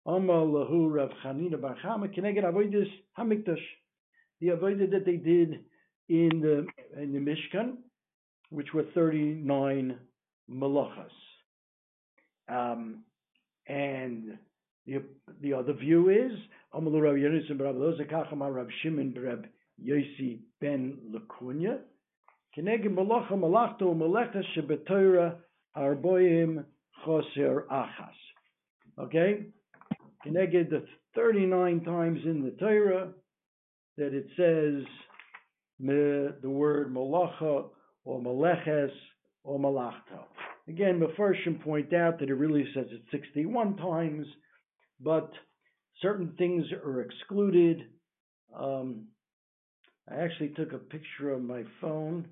Amar 0.05 0.35
lahu 0.45 0.93
Rav 0.93 1.09
Chanina 1.23 1.59
bar 1.61 1.75
Chama 1.83 2.13
hamikdash. 3.17 3.57
The 4.41 4.47
avodah 4.47 4.91
that 4.91 5.05
they 5.05 5.15
did 5.15 5.63
in 6.09 6.41
the 6.41 6.65
in 7.01 7.13
the 7.13 7.19
Mishkan, 7.19 7.77
which 8.49 8.73
were 8.73 8.85
39 8.93 9.97
malachas. 10.51 11.07
Um, 12.49 13.03
and 13.67 14.37
the 14.85 15.03
the 15.41 15.53
other 15.53 15.73
view 15.73 16.09
is 16.09 16.37
Amar 16.73 16.91
lahu 16.91 17.03
Rav 17.03 17.15
Yonasan 17.15 17.57
bar 17.57 17.67
Abelazar 17.67 18.11
kacham 18.11 18.39
Rav 18.39 18.67
Shimon 18.81 19.15
Rav 19.17 19.45
Yosi 19.81 20.39
ben 20.59 20.97
Lakunya. 21.13 21.79
Malacha 22.57 23.31
malachto 23.31 23.93
arboim 25.75 26.63
choser 27.05 27.65
achas. 27.71 28.99
Okay? 28.99 29.45
Keneged 30.25 30.69
the 30.69 30.85
39 31.15 31.83
times 31.83 32.19
in 32.25 32.43
the 32.43 32.51
Torah 32.51 33.09
that 33.97 34.13
it 34.13 34.27
says 34.37 34.85
the 35.79 36.49
word 36.49 36.93
malacha 36.93 37.65
or 38.05 38.21
maleches 38.21 38.91
or 39.43 39.59
malachto. 39.59 40.25
Again, 40.67 41.01
Mepharshim 41.01 41.61
point 41.61 41.93
out 41.93 42.19
that 42.19 42.29
it 42.29 42.33
really 42.33 42.65
says 42.73 42.85
it 42.89 43.01
61 43.11 43.75
times, 43.77 44.25
but 45.01 45.29
certain 46.01 46.33
things 46.37 46.63
are 46.85 47.01
excluded. 47.01 47.83
Um, 48.57 49.07
I 50.09 50.15
actually 50.15 50.49
took 50.49 50.71
a 50.73 50.77
picture 50.77 51.31
of 51.31 51.41
my 51.43 51.63
phone 51.81 52.27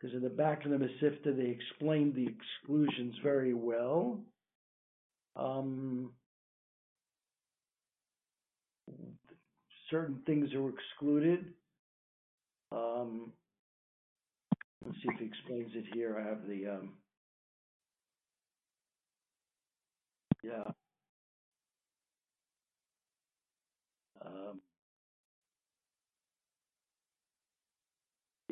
because 0.00 0.14
in 0.14 0.22
the 0.22 0.28
back 0.28 0.64
of 0.64 0.70
the 0.70 0.78
Mesifta 0.78 1.36
they 1.36 1.50
explained 1.50 2.14
the 2.14 2.26
exclusions 2.26 3.14
very 3.22 3.54
well. 3.54 4.18
Um, 5.36 6.10
certain 9.90 10.20
things 10.26 10.52
are 10.54 10.68
excluded. 10.68 11.52
Um, 12.72 13.32
let's 14.84 14.96
see 14.98 15.08
if 15.12 15.18
he 15.18 15.26
explains 15.26 15.70
it 15.74 15.84
here. 15.92 16.16
I 16.18 16.28
have 16.28 16.46
the, 16.46 16.66
um, 16.66 16.92
yeah. 20.42 20.72
Um, 24.24 24.60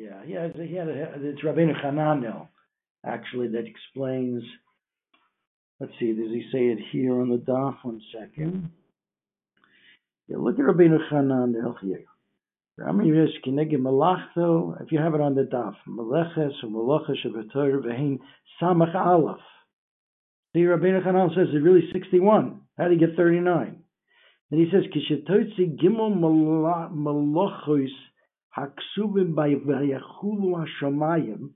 yeah, 0.09 0.25
he 0.25 0.33
has, 0.33 0.51
he 0.55 0.75
had 0.75 0.87
a, 0.87 1.13
it's 1.17 1.43
Rabbeinu 1.43 1.83
Hananel, 1.83 2.47
actually, 3.05 3.49
that 3.49 3.65
explains, 3.65 4.43
let's 5.79 5.93
see, 5.99 6.13
does 6.13 6.31
he 6.31 6.47
say 6.51 6.65
it 6.67 6.79
here 6.91 7.19
on 7.21 7.29
the 7.29 7.37
daf? 7.37 7.75
One 7.83 8.01
second. 8.13 8.51
Hmm. 8.51 8.65
Yeah, 10.27 10.37
look 10.37 10.59
at 10.59 10.65
Rabbeinu 10.65 10.97
Hananel 11.11 11.75
here. 11.81 12.05
Rami 12.77 13.11
Rish 13.11 13.41
Kinegi 13.45 13.79
Malachto, 13.79 14.77
if 14.81 14.91
you 14.91 14.99
have 14.99 15.13
it 15.13 15.21
on 15.21 15.35
the 15.35 15.43
daf, 15.43 15.75
Maleches 15.87 16.53
or 16.63 16.69
Malacha 16.69 17.13
Shabbator 17.25 17.83
Vehin 17.83 18.19
Samach 18.61 18.95
Aleph. 18.95 19.37
See, 20.53 20.61
Rabbeinu 20.61 21.05
Hananel 21.05 21.35
says 21.35 21.47
it's 21.53 21.63
really 21.63 21.89
61. 21.91 22.61
How 22.77 22.87
do 22.87 22.93
you 22.93 22.99
get 22.99 23.15
39? 23.17 23.83
And 24.51 24.59
he 24.59 24.71
says, 24.71 24.83
Kishetotzi 24.95 25.77
Gimel 25.79 26.15
Malachos 26.17 27.89
Haksubim 28.59 29.35
by 29.35 29.49
Vayachulu 29.49 30.65
Hashamayim. 30.83 31.51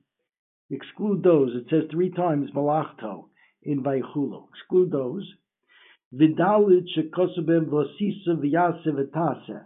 Exclude 0.70 1.24
those. 1.24 1.52
It 1.56 1.66
says 1.70 1.84
three 1.92 2.12
times 2.12 2.50
Malachto 2.54 3.30
in 3.64 3.84
Vayachulu. 3.84 4.48
Exclude 4.50 4.92
those. 4.92 5.28
Vidalit 6.14 6.86
Shekosabim 6.98 7.70
Vosisa. 7.70 9.66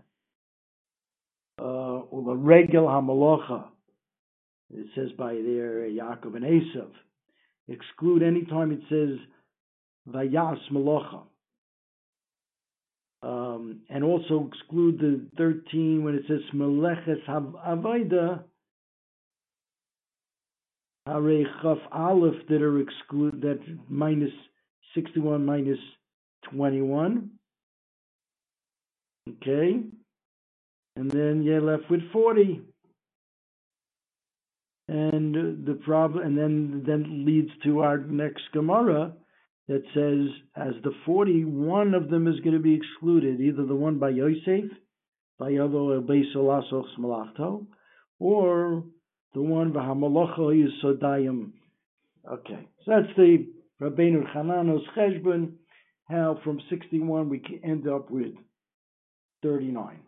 Uh, 1.60 1.63
or 1.63 2.24
the 2.24 2.36
Regel 2.36 2.86
Hamalocha. 2.86 3.65
It 4.74 4.88
says 4.96 5.10
by 5.17 5.34
there 5.34 5.89
Yaakov 5.89 6.36
and 6.36 6.46
Esav. 6.46 6.91
Exclude 7.67 8.24
any 8.24 8.46
time 8.46 8.72
it 8.72 8.82
says 8.89 9.17
Vayas 10.10 10.60
Malocha. 10.72 11.24
Um, 13.24 13.81
and 13.89 14.03
also 14.03 14.50
exclude 14.51 15.00
the 15.00 15.25
13 15.38 16.03
when 16.03 16.15
it 16.15 16.24
says 16.27 16.41
Meleches 16.53 17.25
Avaida, 17.27 18.43
Hare 21.07 21.43
Chaf 21.62 21.77
Aleph 21.91 22.47
that 22.50 22.62
are 22.62 22.79
exclude 22.79 23.41
that 23.41 23.59
minus 23.89 24.31
61 24.93 25.45
minus 25.45 25.79
21. 26.51 27.31
Okay. 29.29 29.81
And 30.95 31.12
then 31.12 31.43
you're 31.43 31.62
left 31.62 31.89
with 31.89 32.01
40. 32.12 32.62
And 34.89 35.65
the 35.65 35.79
problem, 35.86 36.25
and 36.25 36.38
then 36.38 36.83
then 36.88 37.25
leads 37.25 37.50
to 37.65 37.79
our 37.81 37.97
next 37.97 38.43
Gemara 38.53 39.12
that 39.67 39.83
says, 39.93 40.33
as 40.55 40.74
the 40.83 40.93
40, 41.05 41.45
one 41.45 41.93
of 41.93 42.09
them 42.09 42.27
is 42.27 42.39
going 42.39 42.55
to 42.55 42.62
be 42.62 42.75
excluded, 42.75 43.41
either 43.41 43.65
the 43.65 43.75
one 43.75 44.00
by 44.00 44.09
Yosef, 44.09 44.71
by 45.38 45.51
Yavo 45.51 46.01
Beisolasos 46.05 46.97
Malachto, 46.97 47.67
or 48.19 48.83
the 49.33 49.41
one 49.41 49.74
by 49.74 49.81
Hamalacha 49.81 50.39
Yisodayim. 50.83 51.51
Okay, 52.31 52.67
so 52.86 52.91
that's 52.91 53.15
the 53.17 53.47
Rabbeinu 53.81 54.33
Hanano's 54.33 54.86
Cheshbon, 54.97 55.53
how 56.05 56.39
from 56.43 56.59
61 56.69 57.29
we 57.29 57.39
can 57.39 57.59
end 57.63 57.88
up 57.88 58.09
with 58.09 58.33
39. 59.43 60.00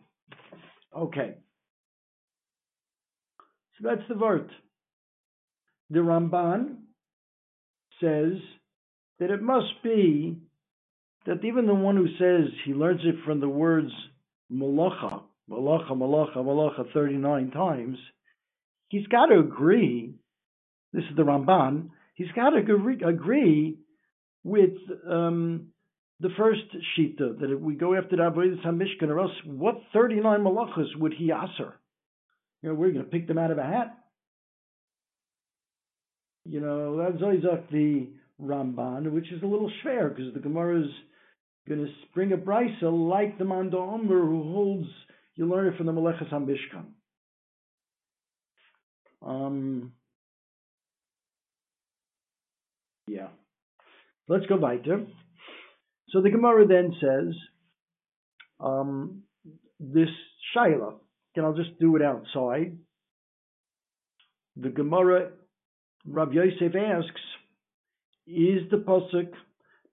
Okay. 0.96 1.34
So 3.78 3.88
that's 3.88 4.06
the 4.08 4.14
vert. 4.14 4.50
The 5.90 6.00
Ramban 6.00 6.76
says 8.00 8.38
that 9.20 9.30
it 9.30 9.42
must 9.42 9.82
be 9.84 10.38
that 11.26 11.44
even 11.44 11.66
the 11.66 11.74
one 11.74 11.96
who 11.96 12.08
says 12.18 12.50
he 12.64 12.72
learns 12.72 13.02
it 13.04 13.16
from 13.24 13.40
the 13.40 13.48
words 13.48 13.90
malacha, 14.52 15.22
malacha, 15.48 15.90
malacha, 15.90 16.36
malacha 16.36 16.92
39 16.92 17.50
times, 17.50 17.98
he's 18.88 19.06
got 19.06 19.26
to 19.26 19.38
agree, 19.38 20.14
this 20.92 21.04
is 21.10 21.16
the 21.16 21.22
Ramban, 21.22 21.90
he's 22.14 22.32
got 22.34 22.50
to 22.50 22.56
agree, 22.56 22.98
agree 23.06 23.78
with 24.42 24.70
um, 25.08 25.68
the 26.20 26.30
first 26.38 26.62
shita, 26.98 27.38
that 27.40 27.52
if 27.52 27.60
we 27.60 27.74
go 27.74 27.94
after 27.94 28.16
the 28.16 28.22
Avodah 28.22 28.64
HaMishkan, 28.64 29.08
or 29.08 29.20
else 29.20 29.32
what 29.44 29.82
39 29.92 30.40
malachas 30.40 30.96
would 30.98 31.12
he 31.12 31.26
aser? 31.26 31.74
You 32.62 32.70
know, 32.70 32.74
we're 32.74 32.92
going 32.92 33.04
to 33.04 33.10
pick 33.10 33.28
them 33.28 33.38
out 33.38 33.50
of 33.50 33.58
a 33.58 33.62
hat. 33.62 33.96
You 36.46 36.60
know, 36.60 36.96
that's 36.96 37.22
always 37.22 37.44
up 37.44 37.70
the 37.70 38.08
Ramban, 38.42 39.10
which 39.12 39.30
is 39.32 39.42
a 39.42 39.46
little 39.46 39.70
fair 39.82 40.08
because 40.08 40.32
the 40.34 40.40
Gemara 40.40 40.82
is 40.82 40.90
going 41.68 41.84
to 41.84 41.92
bring 42.14 42.32
a 42.32 42.36
brisa 42.36 42.82
like 42.82 43.38
the 43.38 43.44
Manda 43.44 43.76
who 43.76 44.42
holds 44.42 44.88
you 45.40 45.46
learn 45.46 45.68
it 45.68 45.76
from 45.78 45.86
the 45.86 45.92
Meleches 45.92 46.30
HaMishkan. 46.30 46.84
Um, 49.26 49.92
yeah. 53.08 53.28
Let's 54.28 54.44
go 54.46 54.56
weiter. 54.56 55.06
So 56.10 56.20
the 56.20 56.30
Gemara 56.30 56.66
then 56.66 56.94
says, 57.00 57.34
um, 58.60 59.22
this 59.78 60.08
Shaila, 60.54 60.94
and 61.36 61.46
I'll 61.46 61.54
just 61.54 61.78
do 61.80 61.96
it 61.96 62.02
outside. 62.02 62.76
The 64.56 64.68
Gemara, 64.68 65.30
Rav 66.06 66.34
Yosef 66.34 66.74
asks, 66.76 67.20
is 68.26 68.70
the 68.70 68.76
Pasuk 68.76 69.30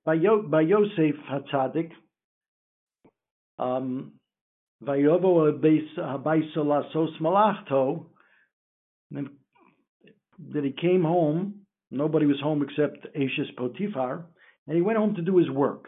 by, 0.05 0.13
Yo, 0.13 0.41
by 0.41 0.61
Yosef 0.61 1.15
HaTzadik, 1.29 1.91
um, 3.59 4.13
that 10.51 10.63
he 10.63 10.71
came 10.71 11.03
home, 11.03 11.61
nobody 11.89 12.25
was 12.25 12.39
home 12.41 12.63
except 12.63 13.07
Ashes 13.15 13.49
Potiphar, 13.57 14.25
and 14.67 14.75
he 14.75 14.81
went 14.81 14.97
home 14.97 15.15
to 15.15 15.21
do 15.21 15.37
his 15.37 15.49
work. 15.49 15.85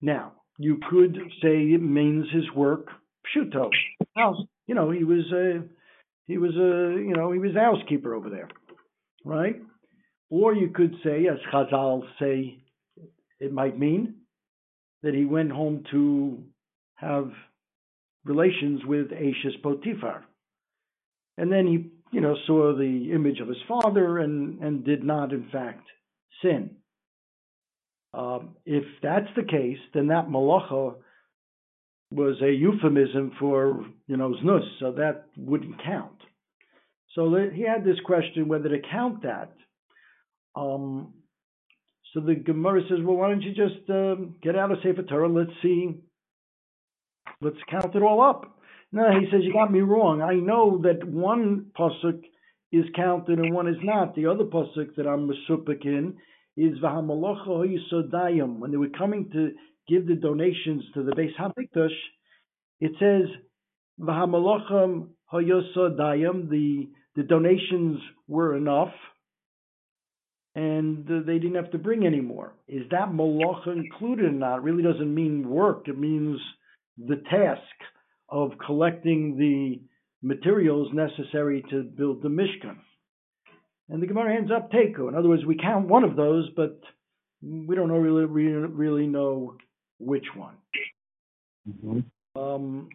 Now, 0.00 0.32
you 0.58 0.78
could 0.90 1.16
say 1.42 1.62
it 1.72 1.82
means 1.82 2.26
his 2.32 2.50
work, 2.56 2.88
pshuto, 3.36 3.70
house. 4.16 4.38
You 4.66 4.74
know, 4.74 4.90
he 4.90 5.04
was 5.04 5.30
a, 5.32 5.62
he 6.26 6.38
was 6.38 6.54
a, 6.56 6.98
you 7.00 7.14
know, 7.14 7.32
he 7.32 7.38
was 7.38 7.54
a 7.54 7.60
housekeeper 7.60 8.14
over 8.14 8.30
there, 8.30 8.48
right? 9.24 9.56
Or 10.32 10.54
you 10.54 10.70
could 10.70 10.94
say, 11.04 11.26
as 11.26 11.36
Chazal 11.52 12.04
say, 12.18 12.56
it 13.38 13.52
might 13.52 13.78
mean 13.78 14.14
that 15.02 15.12
he 15.12 15.26
went 15.26 15.52
home 15.52 15.84
to 15.90 16.42
have 16.94 17.30
relations 18.24 18.80
with 18.86 19.12
Ashes 19.12 19.54
Potiphar. 19.62 20.24
And 21.36 21.52
then 21.52 21.66
he, 21.66 22.16
you 22.16 22.22
know, 22.22 22.34
saw 22.46 22.74
the 22.74 23.10
image 23.12 23.40
of 23.40 23.48
his 23.48 23.58
father 23.68 24.20
and, 24.20 24.58
and 24.62 24.86
did 24.86 25.04
not, 25.04 25.32
in 25.32 25.50
fact, 25.52 25.86
sin. 26.40 26.76
Um, 28.14 28.56
if 28.64 28.84
that's 29.02 29.28
the 29.36 29.44
case, 29.44 29.78
then 29.92 30.06
that 30.06 30.28
malacha 30.28 30.94
was 32.10 32.40
a 32.40 32.50
euphemism 32.50 33.32
for, 33.38 33.84
you 34.06 34.16
know, 34.16 34.34
znus, 34.42 34.64
so 34.80 34.92
that 34.92 35.26
wouldn't 35.36 35.82
count. 35.84 36.16
So 37.14 37.36
he 37.52 37.66
had 37.66 37.84
this 37.84 38.00
question 38.06 38.48
whether 38.48 38.70
to 38.70 38.80
count 38.90 39.24
that. 39.24 39.52
Um, 40.54 41.14
so 42.12 42.20
the 42.20 42.34
Gemara 42.34 42.82
says, 42.88 42.98
well, 43.04 43.16
why 43.16 43.28
don't 43.28 43.42
you 43.42 43.54
just 43.54 43.88
um, 43.88 44.36
get 44.42 44.56
out 44.56 44.70
of 44.70 44.78
Sefer 44.82 45.02
Torah? 45.02 45.28
Let's 45.28 45.50
see, 45.62 46.02
let's 47.40 47.56
count 47.70 47.94
it 47.94 48.02
all 48.02 48.20
up. 48.20 48.58
No, 48.92 49.04
he 49.18 49.26
says, 49.30 49.40
you 49.42 49.52
got 49.52 49.72
me 49.72 49.80
wrong. 49.80 50.20
I 50.20 50.34
know 50.34 50.82
that 50.82 51.06
one 51.08 51.66
pasuk 51.78 52.20
is 52.70 52.84
counted 52.94 53.38
and 53.38 53.54
one 53.54 53.68
is 53.68 53.76
not. 53.82 54.14
The 54.14 54.26
other 54.26 54.44
pasuk 54.44 54.94
that 54.96 55.06
I'm 55.06 55.28
masupik 55.28 55.86
in 55.86 56.16
is 56.56 56.78
Vahamalocha. 56.82 58.58
When 58.58 58.70
they 58.70 58.76
were 58.76 58.88
coming 58.90 59.30
to 59.32 59.52
give 59.88 60.06
the 60.06 60.14
donations 60.16 60.82
to 60.94 61.02
the 61.02 61.12
Beis 61.12 61.34
Hamikdash, 61.40 61.88
it 62.80 62.92
says 62.98 63.30
Vahamalocham. 64.00 65.08
The 65.32 66.86
the 67.14 67.22
donations 67.22 67.98
were 68.28 68.56
enough, 68.56 68.92
and 70.54 71.06
they 71.06 71.38
didn't 71.38 71.54
have 71.54 71.70
to 71.70 71.78
bring 71.78 72.06
any 72.06 72.20
more. 72.20 72.52
Is 72.68 72.82
that 72.90 73.10
malacha 73.10 73.68
included 73.68 74.26
or 74.26 74.30
not? 74.32 74.58
It 74.58 74.62
really 74.62 74.82
doesn't 74.82 75.14
mean 75.14 75.48
work. 75.48 75.88
It 75.88 75.98
means 75.98 76.38
the 76.98 77.22
task 77.30 77.62
of 78.28 78.52
collecting 78.64 79.36
the 79.38 79.80
materials 80.22 80.88
necessary 80.92 81.64
to 81.70 81.82
build 81.82 82.22
the 82.22 82.28
Mishkan. 82.28 82.76
And 83.88 84.02
the 84.02 84.06
Gemara 84.06 84.36
ends 84.36 84.50
up 84.54 84.70
Teku. 84.70 85.08
In 85.08 85.14
other 85.14 85.28
words, 85.28 85.44
we 85.44 85.56
count 85.56 85.88
one 85.88 86.04
of 86.04 86.16
those, 86.16 86.48
but 86.56 86.80
we 87.42 87.74
don't 87.74 87.88
know 87.88 87.96
really 87.96 88.24
really, 88.24 88.68
really 88.68 89.06
know 89.06 89.56
which 89.98 90.26
one. 90.36 90.54
Mm-hmm. 91.68 92.40
Um, 92.40 92.88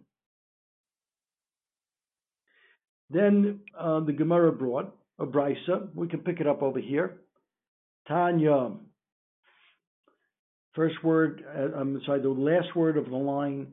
then 3.10 3.60
uh, 3.78 4.00
the 4.00 4.12
Gemara 4.12 4.52
brought 4.52 4.94
a 5.18 5.26
brisa. 5.26 5.88
We 5.94 6.08
can 6.08 6.20
pick 6.20 6.40
it 6.40 6.46
up 6.46 6.62
over 6.62 6.78
here. 6.78 7.18
Tanya. 8.08 8.70
First 10.74 11.02
word, 11.04 11.44
uh, 11.56 11.78
I'm 11.78 12.00
sorry, 12.06 12.20
the 12.20 12.28
last 12.28 12.74
word 12.74 12.96
of 12.96 13.10
the 13.10 13.16
line 13.16 13.68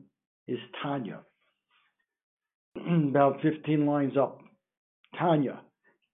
is 0.46 0.58
Tanya. 0.82 1.20
About 2.76 3.40
15 3.42 3.86
lines 3.86 4.16
up. 4.16 4.40
Tanya. 5.18 5.60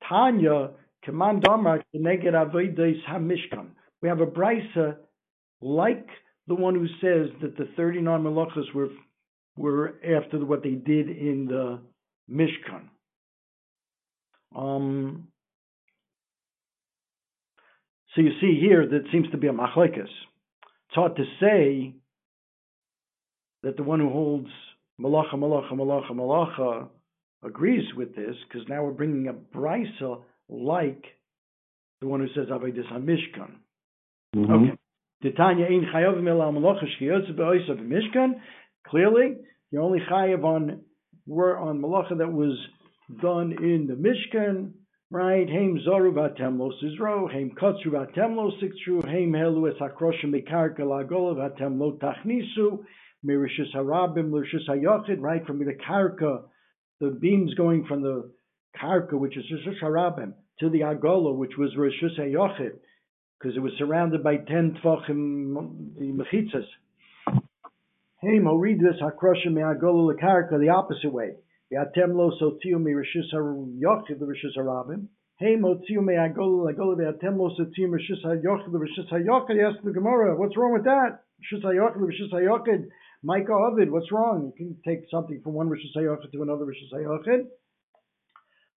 Tanya 0.09 0.71
Command 1.05 1.43
HaMishkan. 1.43 3.67
We 4.01 4.09
have 4.09 4.21
a 4.21 4.27
brisa 4.27 4.97
like 5.61 6.07
the 6.47 6.55
one 6.55 6.75
who 6.75 6.87
says 7.01 7.31
that 7.41 7.57
the 7.57 7.69
39 7.77 8.23
malachas 8.23 8.73
were 8.75 8.89
were 9.57 9.95
after 10.05 10.45
what 10.45 10.63
they 10.63 10.71
did 10.71 11.11
in 11.11 11.47
the 11.47 11.79
Mishkan. 12.31 12.89
Um, 14.57 15.29
so 18.15 18.21
you 18.21 18.31
see 18.41 18.59
here 18.61 18.87
that 18.87 19.05
seems 19.11 19.31
to 19.31 19.39
be 19.39 19.49
a 19.49 19.53
machlekes. 19.53 19.99
It's 19.99 20.95
hard 20.95 21.17
to 21.17 21.25
say 21.41 21.95
that 23.63 23.77
the 23.77 23.83
one 23.83 24.01
who 24.01 24.11
holds 24.11 24.49
malacha, 25.01 25.35
malacha, 25.35 25.73
malacha, 25.73 26.11
malacha 26.11 26.89
agrees 27.45 27.85
with 27.97 28.15
this 28.15 28.37
because 28.49 28.69
now 28.69 28.85
we're 28.85 28.93
bringing 28.93 29.29
a 29.29 29.33
brisa 29.33 30.23
like 30.49 31.05
the 32.01 32.07
one 32.07 32.21
who 32.21 32.29
says 32.35 32.51
Avodas 32.51 32.93
HaMishkan. 32.93 33.53
Mm-hmm. 34.37 34.53
Okay. 34.53 34.79
Titania 35.23 35.67
ein 35.67 35.87
chayavim 35.95 36.25
malacha 36.25 36.85
shkiyotze 37.01 37.37
be'oisav 37.37 37.79
Mishkan. 37.79 38.33
Clearly, 38.87 39.37
you're 39.71 39.83
only 39.83 40.01
chayav 40.11 40.45
on 40.45 40.81
were 41.27 41.57
on 41.57 41.81
malacha 41.81 42.19
that 42.19 42.33
was 42.33 42.59
done 43.21 43.53
in 43.53 43.87
the 43.87 43.95
Mishkan, 43.95 44.73
right? 45.13 45.49
Heim 45.49 45.79
zoru 45.87 46.13
v'atem 46.13 46.59
sizro, 46.83 47.31
heim 47.31 47.51
kotzru 47.61 47.93
v'atem 47.93 48.35
lo 48.35 48.51
siktru, 48.61 49.05
heim 49.05 49.33
helu 49.33 49.71
es 49.71 49.79
hakroshim 49.79 50.33
mekarka 50.35 50.81
lagolav 50.81 51.37
v'atem 51.37 51.79
lo 51.79 51.99
tachnisu, 52.03 52.85
mirishus 53.25 53.75
harabim 53.75 54.33
l'rishus 54.33 54.69
hayochid, 54.69 55.21
right? 55.21 55.47
From 55.47 55.59
the 55.59 55.75
karka, 55.87 56.45
the 57.01 57.11
beams 57.11 57.55
going 57.55 57.85
from 57.85 58.03
the 58.03 58.33
karka, 58.81 59.13
which 59.13 59.37
is 59.37 59.45
rishus 59.53 59.81
harabim, 59.83 60.33
to 60.61 60.71
the 60.71 60.81
Agola, 60.81 61.35
which 61.37 61.57
was 61.59 61.75
Rishus 61.77 62.19
HaYochid, 62.19 62.73
because 63.39 63.57
it 63.57 63.61
was 63.61 63.73
surrounded 63.79 64.23
by 64.23 64.37
ten 64.37 64.79
Tvachim 64.83 65.55
Mechitzas. 65.99 66.67
Hey, 68.21 68.39
Mo, 68.39 68.55
read 68.55 68.79
this, 68.79 69.01
Hakroshim 69.03 69.57
Agola 69.57 70.15
Lakarka, 70.15 70.61
the 70.61 70.69
opposite 70.69 71.13
way. 71.13 71.31
The 71.73 71.79
Rishus 74.27 74.57
HaRabim. 74.59 75.09
Hey, 75.39 75.57
Motiu 75.57 76.05
me 76.05 76.15
Agola 76.15 76.71
Lagola, 76.71 76.97
the 76.99 77.05
Yatem 77.05 77.39
lo 77.39 77.49
sotiu 77.59 77.89
mi 77.89 77.99
Rishus 77.99 78.23
HaYochid, 78.23 78.73
the 78.73 78.79
Rishus 78.79 79.11
HaYochid. 79.11 79.57
Yes, 79.57 79.73
the 79.83 79.91
Gemara, 79.91 80.37
what's 80.39 80.55
wrong 80.55 80.75
with 80.75 80.85
that? 80.85 81.21
Rishus 81.41 81.65
HaYochid, 81.65 81.97
Rishus 81.97 82.31
HaYochid. 82.31 82.89
Micah 83.23 83.55
Ovid, 83.55 83.91
what's 83.91 84.13
wrong? 84.13 84.53
You 84.59 84.67
can 84.67 84.77
take 84.87 85.09
something 85.11 85.41
from 85.43 85.55
one 85.55 85.71
Rishus 85.71 85.97
HaYochid 85.97 86.31
to 86.33 86.43
another 86.43 86.67
Rishus 86.67 86.93
HaYochid. 86.93 87.47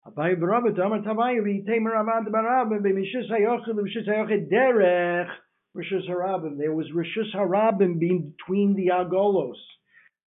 Abai 0.07 0.37
b'Rabba 0.37 0.77
Tamar 0.77 1.01
Tavai 1.01 1.41
v'Tamer 1.41 1.95
Avad 1.95 2.27
b'Rabba 2.27 2.79
b'Mishus 2.83 3.31
Hayochid 3.31 3.75
Mishus 3.75 4.07
Hayochid 4.07 4.51
Derech 4.53 5.31
Rishus 5.75 6.07
Harabim. 6.11 6.59
There 6.59 6.75
was 6.75 6.91
Rishus 6.95 7.35
Harabim 7.35 7.99
being 7.99 8.35
between 8.37 8.75
the 8.75 8.89
Agolos. 8.93 9.55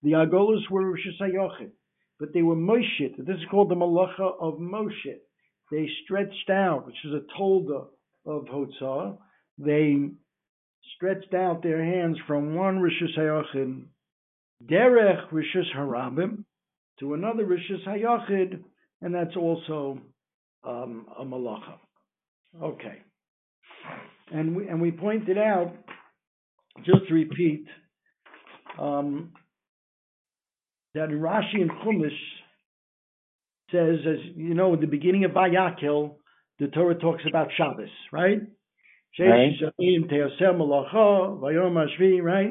The 0.02 0.14
Agolos 0.14 0.68
were 0.72 0.84
Rishus 0.84 1.20
Hayochid, 1.22 1.72
but 2.20 2.34
they 2.34 2.42
were 2.42 2.56
Moshe. 2.56 3.18
This 3.18 3.38
is 3.38 3.46
called 3.52 3.70
the 3.70 3.76
Malacha 3.76 4.34
of 4.40 4.56
Moshe. 4.56 5.18
They 5.72 5.90
stretched 6.04 6.50
out, 6.50 6.86
which 6.86 6.96
is 7.06 7.14
a 7.14 7.40
tolda 7.40 7.88
of 8.26 8.46
Hotzah. 8.46 9.18
They 9.58 10.10
stretched 10.96 11.34
out 11.34 11.64
their 11.64 11.84
hands 11.84 12.18
from 12.28 12.56
one 12.56 12.80
Rishus 12.80 13.18
Hayochid 13.18 13.84
Derech 14.66 15.30
Rishus 15.32 15.76
Harabim 15.76 16.44
to 17.00 17.14
another 17.14 17.46
Rishus 17.46 17.86
Hayochid 17.88 18.64
and 19.02 19.14
that's 19.14 19.36
also 19.36 20.00
um, 20.64 21.06
a 21.18 21.24
malacha. 21.24 21.78
Okay, 22.62 23.02
and 24.32 24.56
we 24.56 24.68
and 24.68 24.82
we 24.82 24.92
pointed 24.92 25.38
out, 25.38 25.74
just 26.86 27.08
to 27.08 27.14
repeat, 27.14 27.66
um, 28.80 29.34
that 30.96 31.10
Rashi 31.10 31.62
and 31.62 31.70
Chumash 31.70 32.10
says, 33.72 34.00
as 34.08 34.36
you 34.36 34.54
know, 34.54 34.74
at 34.74 34.82
the 34.82 34.88
beginning 34.88 35.26
of 35.26 35.32
Vayakhel, 35.32 36.16
the 36.60 36.68
Torah 36.68 36.96
talks 36.96 37.24
about 37.28 37.50
Shabbos, 37.56 37.90
right? 38.12 38.40
Right. 42.26 42.50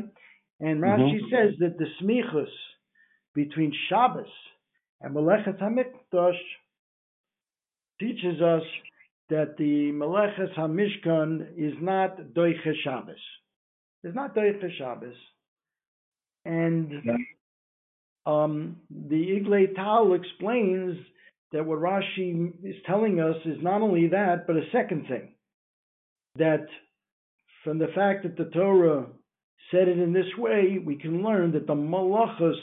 And 0.60 0.82
Rashi 0.82 1.16
mm-hmm. 1.16 1.26
says 1.30 1.54
that 1.58 1.78
the 1.78 1.86
smichus 2.02 2.50
between 3.34 3.72
Shabbos 3.88 4.28
and 5.00 5.14
Melechet 5.14 5.60
HaMikdash 5.60 6.38
teaches 8.00 8.40
us 8.40 8.62
that 9.30 9.56
the 9.58 9.90
Melechet 9.92 10.54
HaMishkan 10.56 11.48
is 11.56 11.74
not 11.80 12.18
Doiche 12.34 12.72
Shabbos. 12.82 13.16
It's 14.02 14.14
not 14.14 14.34
Doiche 14.34 14.70
Shabbos. 14.78 15.14
And 16.44 16.90
um, 18.26 18.76
the 18.90 19.40
Eglei 19.40 19.74
Tal 19.74 20.14
explains 20.14 20.96
that 21.52 21.64
what 21.64 21.78
Rashi 21.78 22.52
is 22.64 22.76
telling 22.86 23.20
us 23.20 23.36
is 23.44 23.58
not 23.62 23.82
only 23.82 24.08
that, 24.08 24.46
but 24.46 24.56
a 24.56 24.64
second 24.72 25.06
thing. 25.08 25.34
That 26.36 26.66
from 27.62 27.78
the 27.78 27.88
fact 27.94 28.24
that 28.24 28.36
the 28.36 28.50
Torah 28.50 29.06
said 29.70 29.88
it 29.88 29.98
in 29.98 30.12
this 30.12 30.26
way, 30.36 30.78
we 30.84 30.96
can 30.96 31.22
learn 31.22 31.52
that 31.52 31.66
the 31.66 31.74
malachas 31.74 32.58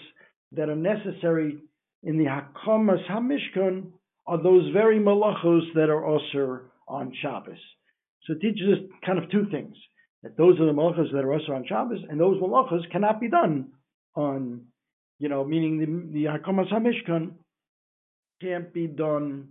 that 0.51 0.69
are 0.69 0.75
necessary 0.75 1.57
in 2.03 2.17
the 2.17 2.25
Hakamas 2.25 3.07
Hamishkan 3.09 3.91
are 4.27 4.41
those 4.41 4.71
very 4.73 4.99
malachos 4.99 5.73
that 5.75 5.89
are 5.89 6.05
also 6.05 6.61
on 6.87 7.13
Shabbos. 7.21 7.57
So 8.25 8.33
it 8.33 8.41
teaches 8.41 8.67
us 8.73 8.89
kind 9.05 9.17
of 9.17 9.29
two 9.31 9.45
things. 9.51 9.75
That 10.23 10.37
those 10.37 10.59
are 10.59 10.65
the 10.65 10.73
malachos 10.73 11.11
that 11.13 11.23
are 11.23 11.33
also 11.33 11.53
on 11.53 11.65
Shabbos, 11.67 11.99
and 12.09 12.19
those 12.19 12.39
malachos 12.41 12.89
cannot 12.91 13.19
be 13.19 13.29
done 13.29 13.69
on, 14.15 14.65
you 15.21 15.29
know, 15.29 15.43
meaning 15.43 15.77
the, 15.77 15.85
the 16.13 16.25
Hakamas 16.25 16.73
Hamishkan 16.73 17.33
can't 18.41 18.73
be 18.73 18.87
done 18.87 19.49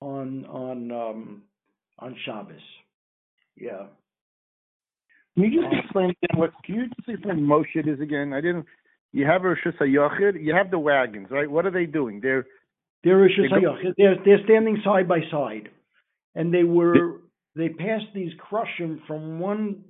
on 0.00 0.46
on 0.46 0.92
um, 0.92 1.42
on 1.98 2.14
Shabbos. 2.24 2.62
Yeah. 3.56 3.86
Can 5.34 5.44
you 5.44 5.60
just 5.60 5.74
explain 5.84 6.10
again 6.10 6.38
what? 6.38 6.52
Can 6.64 6.76
you 6.76 6.86
just 6.86 7.08
explain 7.08 7.40
Moshe 7.40 7.76
is 7.76 8.00
again? 8.00 8.32
I 8.32 8.40
didn't. 8.40 8.64
You 9.12 9.26
have 9.26 9.42
Rosh 9.42 9.58
Hashanah. 9.66 10.40
You 10.40 10.54
have 10.54 10.70
the 10.70 10.78
wagons, 10.78 11.26
right? 11.32 11.50
What 11.50 11.66
are 11.66 11.72
they 11.72 11.86
doing? 11.86 12.20
They're 12.22 12.46
They're 13.02 13.16
Rosh 13.16 13.32
Hashanah. 13.40 13.94
They're 13.98 14.16
they're 14.24 14.44
standing 14.44 14.80
side 14.84 15.08
by 15.08 15.18
side, 15.32 15.68
and 16.36 16.54
they 16.54 16.62
were 16.62 17.22
they 17.56 17.70
passed 17.70 18.14
these 18.14 18.30
crushim 18.38 19.00
from 19.08 19.40
one 19.40 19.82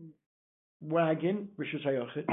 wagon 0.81 1.51
Rosh 1.59 1.69
Hashanah 1.75 2.25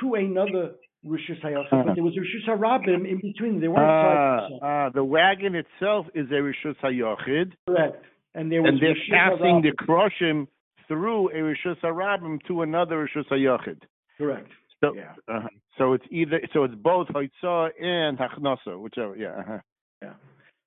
to 0.00 0.14
another 0.14 0.72
Rosh 1.06 1.20
Hashanah, 1.30 1.86
but 1.86 1.94
there 1.94 2.04
was 2.04 2.16
Rosh 2.16 2.58
Hashanah 2.58 3.08
in 3.08 3.20
between. 3.22 3.60
They 3.60 3.68
weren't 3.68 3.80
side. 3.80 4.58
ah, 4.62 4.90
the 4.94 5.04
wagon 5.04 5.54
itself 5.54 6.06
is 6.14 6.26
a 6.30 6.42
Rosh 6.42 6.64
Hashanah, 6.82 7.52
Correct. 7.68 8.04
And 8.34 8.52
there 8.52 8.62
was 8.62 8.70
and 8.70 8.82
they're 8.82 8.90
Rosh 8.90 9.10
passing 9.10 9.62
the 9.62 9.72
crushim 9.72 10.46
through 10.88 11.30
a 11.32 11.42
Rosh 11.42 11.66
Hashanah 11.82 12.38
to 12.48 12.62
another 12.62 12.98
Rosh 12.98 13.16
Hashanah. 13.30 13.78
Correct. 14.18 14.48
So, 14.82 14.94
Yeah. 14.94 15.14
uh 15.32 15.46
so 15.78 15.92
it's 15.94 16.04
either 16.10 16.40
so 16.52 16.64
it's 16.64 16.74
both 16.74 17.08
Haitzah 17.08 17.70
and 17.82 18.18
Hachnasa, 18.18 18.78
whichever. 18.80 19.16
Yeah. 19.16 19.28
Uh-huh. 19.40 19.58
Yeah. 20.02 20.12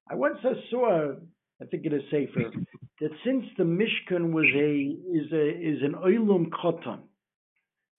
I 0.09 0.15
once 0.15 0.37
uh, 0.43 0.53
saw, 0.71 1.13
I 1.61 1.65
think 1.65 1.85
it 1.85 1.93
is 1.93 2.01
safer, 2.11 2.49
that 3.01 3.11
since 3.25 3.45
the 3.57 3.63
Mishkan 3.63 4.31
was 4.33 4.45
a 4.55 4.71
is 5.17 5.31
a 5.31 5.49
is 5.49 5.81
an 5.83 5.93
oilum 5.95 6.49
katan, 6.49 6.99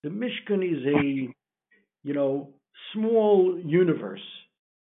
the 0.03 0.09
Mishkan 0.11 0.62
is 0.64 0.85
a 0.87 1.33
you 2.03 2.15
know 2.15 2.51
small 2.95 3.59
universe. 3.65 4.21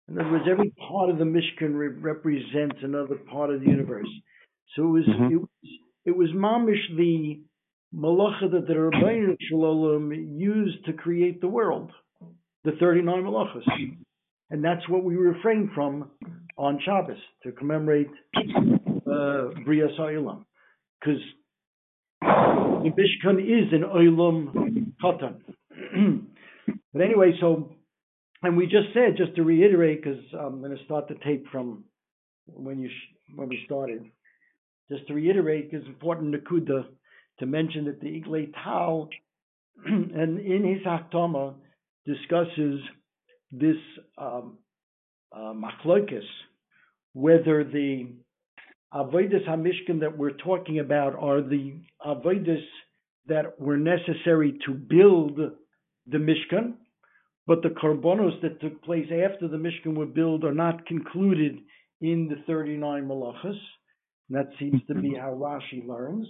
In 0.09 0.19
other 0.19 0.31
words, 0.31 0.45
every 0.51 0.71
part 0.89 1.09
of 1.11 1.19
the 1.19 1.25
Mishkan 1.25 1.75
re- 1.75 1.89
represents 1.89 2.77
another 2.83 3.17
part 3.31 3.51
of 3.51 3.61
the 3.61 3.67
universe. 3.67 4.09
So 4.77 4.83
it 4.85 4.91
was 4.91 5.07
Mhm. 5.07 5.31
it 5.33 5.37
was 5.37 5.51
it 6.05 6.17
was 6.17 6.31
mamish 6.33 6.97
the 6.97 7.41
malacha 7.95 8.51
that 8.51 8.67
the 8.67 8.75
Rabbeinu 8.75 9.37
Shalom 9.49 10.13
used 10.13 10.85
to 10.87 10.93
create 10.93 11.41
the 11.41 11.49
world, 11.49 11.91
the 12.65 12.73
thirty 12.73 13.01
nine 13.03 13.23
malachas, 13.23 13.65
and 14.51 14.63
that's 14.65 14.87
what 14.89 15.05
we 15.05 15.17
refrain 15.17 15.71
from 15.75 16.11
on 16.57 16.79
Shabbos 16.81 17.19
to 17.43 17.53
commemorate 17.53 18.11
uh, 18.37 19.49
Bria 19.65 19.89
Sa'ilam. 19.99 20.45
Because 21.01 21.21
the 22.21 22.91
Mishkan 22.91 23.41
is 23.41 23.73
an 23.73 23.83
Oilam 23.85 24.93
Katan. 25.03 25.41
but 26.93 27.03
anyway, 27.03 27.33
so, 27.41 27.73
and 28.43 28.57
we 28.57 28.67
just 28.67 28.93
said, 28.95 29.17
just 29.17 29.35
to 29.37 29.43
reiterate, 29.43 30.03
because 30.03 30.21
I'm 30.39 30.61
going 30.61 30.77
to 30.77 30.85
start 30.85 31.09
the 31.09 31.17
tape 31.25 31.47
from 31.51 31.85
when 32.47 32.79
you 32.79 32.91
when 33.35 33.49
we 33.49 33.63
started, 33.65 34.05
just 34.91 35.07
to 35.09 35.15
reiterate, 35.15 35.71
it's 35.73 35.87
important 35.87 36.35
Nakuda 36.35 36.85
to 37.39 37.47
mention 37.47 37.87
that 37.87 38.01
the 38.01 38.21
Eglei 38.21 38.53
Tal, 38.63 39.09
and 39.87 40.39
in 40.39 40.65
his 40.65 40.83
Hakdama, 40.87 41.55
discusses 42.07 42.81
this 43.51 43.77
um, 44.19 44.59
uh, 45.35 45.53
whether 47.15 47.65
the 47.65 48.09
avodas 48.93 49.47
hamishkan 49.49 50.01
that 50.01 50.17
we're 50.17 50.31
talking 50.31 50.79
about 50.81 51.15
are 51.17 51.41
the 51.41 51.75
avodas 52.07 52.63
that 53.27 53.59
were 53.59 53.77
necessary 53.77 54.59
to 54.67 54.75
build 54.75 55.39
the 56.07 56.19
mishkan, 56.19 56.75
but 57.47 57.63
the 57.63 57.69
karbonos 57.69 58.41
that 58.43 58.61
took 58.61 58.83
place 58.83 59.07
after 59.07 59.49
the 59.49 59.57
mishkan 59.57 59.95
were 59.95 60.07
built 60.07 60.45
are 60.45 60.55
not 60.55 60.87
concluded 60.87 61.59
in 62.01 62.29
the 62.29 62.37
39 62.47 63.07
malachas. 63.07 63.59
And 64.29 64.39
that 64.39 64.49
seems 64.59 64.81
to 64.89 64.95
be 64.95 65.15
how 65.15 65.33
Rashi 65.33 65.87
learns. 65.87 66.27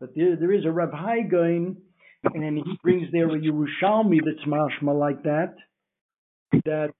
But 0.00 0.10
there, 0.16 0.36
there 0.36 0.52
is 0.52 0.64
a 0.64 0.70
Rav 0.70 0.92
Hai 0.92 1.22
Gaon, 1.22 1.76
and 2.24 2.56
he 2.56 2.78
brings 2.82 3.08
there 3.12 3.28
a 3.28 3.38
Yerushalmi 3.38 4.20
that's 4.24 4.46
mashma 4.48 4.98
like 4.98 5.22
that, 5.24 5.54
that 6.64 6.92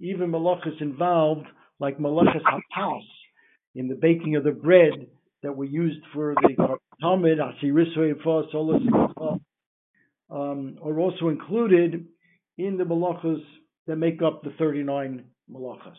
even 0.00 0.30
malachas 0.30 0.80
involved, 0.80 1.46
like 1.78 1.98
malachas 1.98 2.42
hatas, 2.42 3.02
in 3.74 3.88
the 3.88 3.94
baking 3.94 4.36
of 4.36 4.44
the 4.44 4.50
bread 4.50 5.06
that 5.42 5.56
were 5.56 5.64
used 5.64 6.00
for 6.12 6.34
the 6.42 6.78
Talmud, 7.00 7.38
asirisoy 7.38 8.14
solas, 8.24 9.40
um, 10.30 10.78
are 10.84 10.98
also 10.98 11.28
included 11.28 12.06
in 12.58 12.76
the 12.76 12.84
malachas 12.84 13.42
that 13.86 13.96
make 13.96 14.22
up 14.22 14.42
the 14.42 14.50
39 14.58 15.24
malachas. 15.50 15.96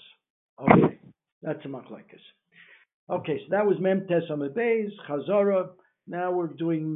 Okay, 0.62 0.98
that's 1.42 1.64
a 1.66 1.68
machlekes. 1.68 2.20
Okay, 3.10 3.38
so 3.40 3.46
that 3.50 3.66
was 3.66 3.78
Mem 3.80 4.06
Tes 4.08 4.22
Beis, 4.30 4.90
Chazara. 5.10 5.70
Now 6.08 6.32
we're 6.32 6.48
doing 6.48 6.90